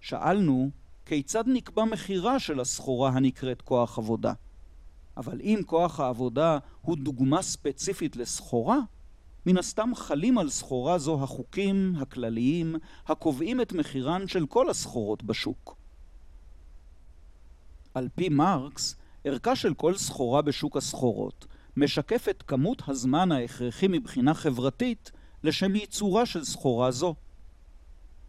שאלנו 0.00 0.70
כיצד 1.10 1.44
נקבע 1.46 1.84
מחירה 1.84 2.38
של 2.38 2.60
הסחורה 2.60 3.10
הנקראת 3.10 3.62
כוח 3.62 3.98
עבודה? 3.98 4.32
אבל 5.16 5.40
אם 5.40 5.60
כוח 5.66 6.00
העבודה 6.00 6.58
הוא 6.80 6.96
דוגמה 6.96 7.42
ספציפית 7.42 8.16
לסחורה, 8.16 8.78
מן 9.46 9.58
הסתם 9.58 9.90
חלים 9.94 10.38
על 10.38 10.50
סחורה 10.50 10.98
זו 10.98 11.22
החוקים 11.22 11.94
הכלליים 12.00 12.74
הקובעים 13.06 13.60
את 13.60 13.72
מחירן 13.72 14.28
של 14.28 14.46
כל 14.46 14.70
הסחורות 14.70 15.22
בשוק. 15.22 15.76
על 17.94 18.08
פי 18.14 18.28
מרקס, 18.28 18.96
ערכה 19.24 19.56
של 19.56 19.74
כל 19.74 19.96
סחורה 19.96 20.42
בשוק 20.42 20.76
הסחורות 20.76 21.46
משקף 21.76 22.26
את 22.30 22.42
כמות 22.46 22.82
הזמן 22.88 23.32
ההכרחי 23.32 23.88
מבחינה 23.88 24.34
חברתית 24.34 25.12
לשם 25.44 25.76
ייצורה 25.76 26.26
של 26.26 26.44
סחורה 26.44 26.90
זו. 26.90 27.14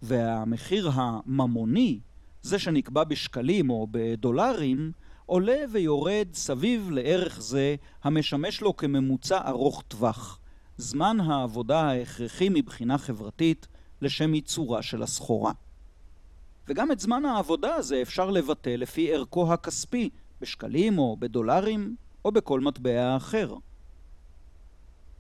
והמחיר 0.02 0.92
הממוני 0.94 2.00
זה 2.42 2.60
שנקבע 2.60 3.04
בשקלים 3.04 3.70
או 3.70 3.88
בדולרים, 3.92 4.92
עולה 5.26 5.58
ויורד 5.72 6.28
סביב 6.34 6.90
לערך 6.92 7.42
זה 7.42 7.76
המשמש 8.04 8.62
לו 8.62 8.78
כממוצע 8.78 9.48
ארוך 9.48 9.84
טווח, 9.88 10.40
זמן 10.78 11.20
העבודה 11.20 11.82
ההכרחי 11.82 12.50
מבחינה 12.50 12.98
חברתית 12.98 13.68
לשם 14.02 14.34
ייצורה 14.34 14.82
של 14.82 15.04
הסחורה. 15.04 15.52
וגם 16.68 16.92
את 16.92 17.00
זמן 17.00 17.26
העבודה 17.26 17.76
הזה 17.76 18.02
אפשר 18.02 18.30
לבטא 18.30 18.70
לפי 18.70 19.14
ערכו 19.14 19.54
הכספי, 19.54 20.10
בשקלים 20.42 21.00
או 21.00 21.18
בדולרים 21.20 21.96
או 22.26 22.32
בכל 22.32 22.60
מטבע 22.60 23.18
אחר. 23.18 23.56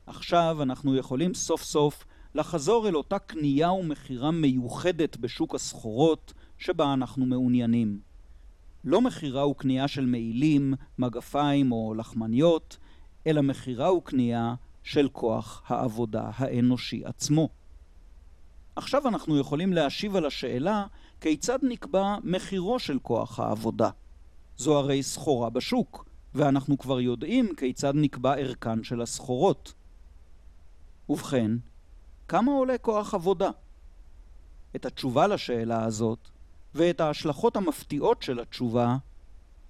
עכשיו 0.07 0.57
אנחנו 0.61 0.95
יכולים 0.95 1.33
סוף 1.33 1.63
סוף 1.63 2.05
לחזור 2.35 2.87
אל 2.87 2.95
אותה 2.95 3.19
קנייה 3.19 3.71
ומכירה 3.71 4.31
מיוחדת 4.31 5.17
בשוק 5.17 5.55
הסחורות 5.55 6.33
שבה 6.61 6.93
אנחנו 6.93 7.25
מעוניינים. 7.25 7.99
לא 8.83 9.01
מכירה 9.01 9.47
וקנייה 9.47 9.87
של 9.87 10.05
מעילים, 10.05 10.73
מגפיים 10.97 11.71
או 11.71 11.93
לחמניות, 11.93 12.77
אלא 13.27 13.41
מכירה 13.41 13.93
וקנייה 13.93 14.55
של 14.83 15.09
כוח 15.11 15.63
העבודה 15.67 16.31
האנושי 16.35 17.05
עצמו. 17.05 17.49
עכשיו 18.75 19.07
אנחנו 19.07 19.37
יכולים 19.37 19.73
להשיב 19.73 20.15
על 20.15 20.25
השאלה 20.25 20.85
כיצד 21.21 21.59
נקבע 21.63 22.15
מחירו 22.23 22.79
של 22.79 22.99
כוח 22.99 23.39
העבודה. 23.39 23.89
זו 24.57 24.77
הרי 24.77 25.03
סחורה 25.03 25.49
בשוק, 25.49 26.05
ואנחנו 26.35 26.77
כבר 26.77 26.99
יודעים 27.01 27.55
כיצד 27.57 27.93
נקבע 27.95 28.33
ערכן 28.33 28.83
של 28.83 29.01
הסחורות. 29.01 29.73
ובכן, 31.09 31.51
כמה 32.27 32.51
עולה 32.51 32.77
כוח 32.77 33.13
עבודה? 33.13 33.49
את 34.75 34.85
התשובה 34.85 35.27
לשאלה 35.27 35.85
הזאת, 35.85 36.30
ואת 36.75 37.01
ההשלכות 37.01 37.57
המפתיעות 37.57 38.21
של 38.21 38.39
התשובה, 38.39 38.95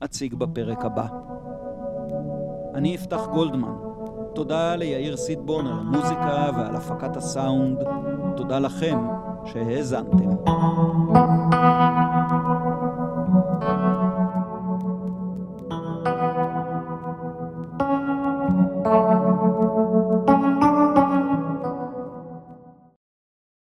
אציג 0.03 0.33
בפרק 0.33 0.85
הבא. 0.85 1.07
אני 2.75 2.95
אפתח 2.95 3.21
גולדמן. 3.31 3.75
תודה 4.35 4.75
ליאיר 4.75 5.17
סיטבון 5.17 5.67
על 5.67 5.73
המוזיקה 5.73 6.49
ועל 6.57 6.75
הפקת 6.75 7.17
הסאונד. 7.17 7.77
תודה 8.35 8.59
לכם 8.59 8.99
שהאזנתם. 9.45 10.29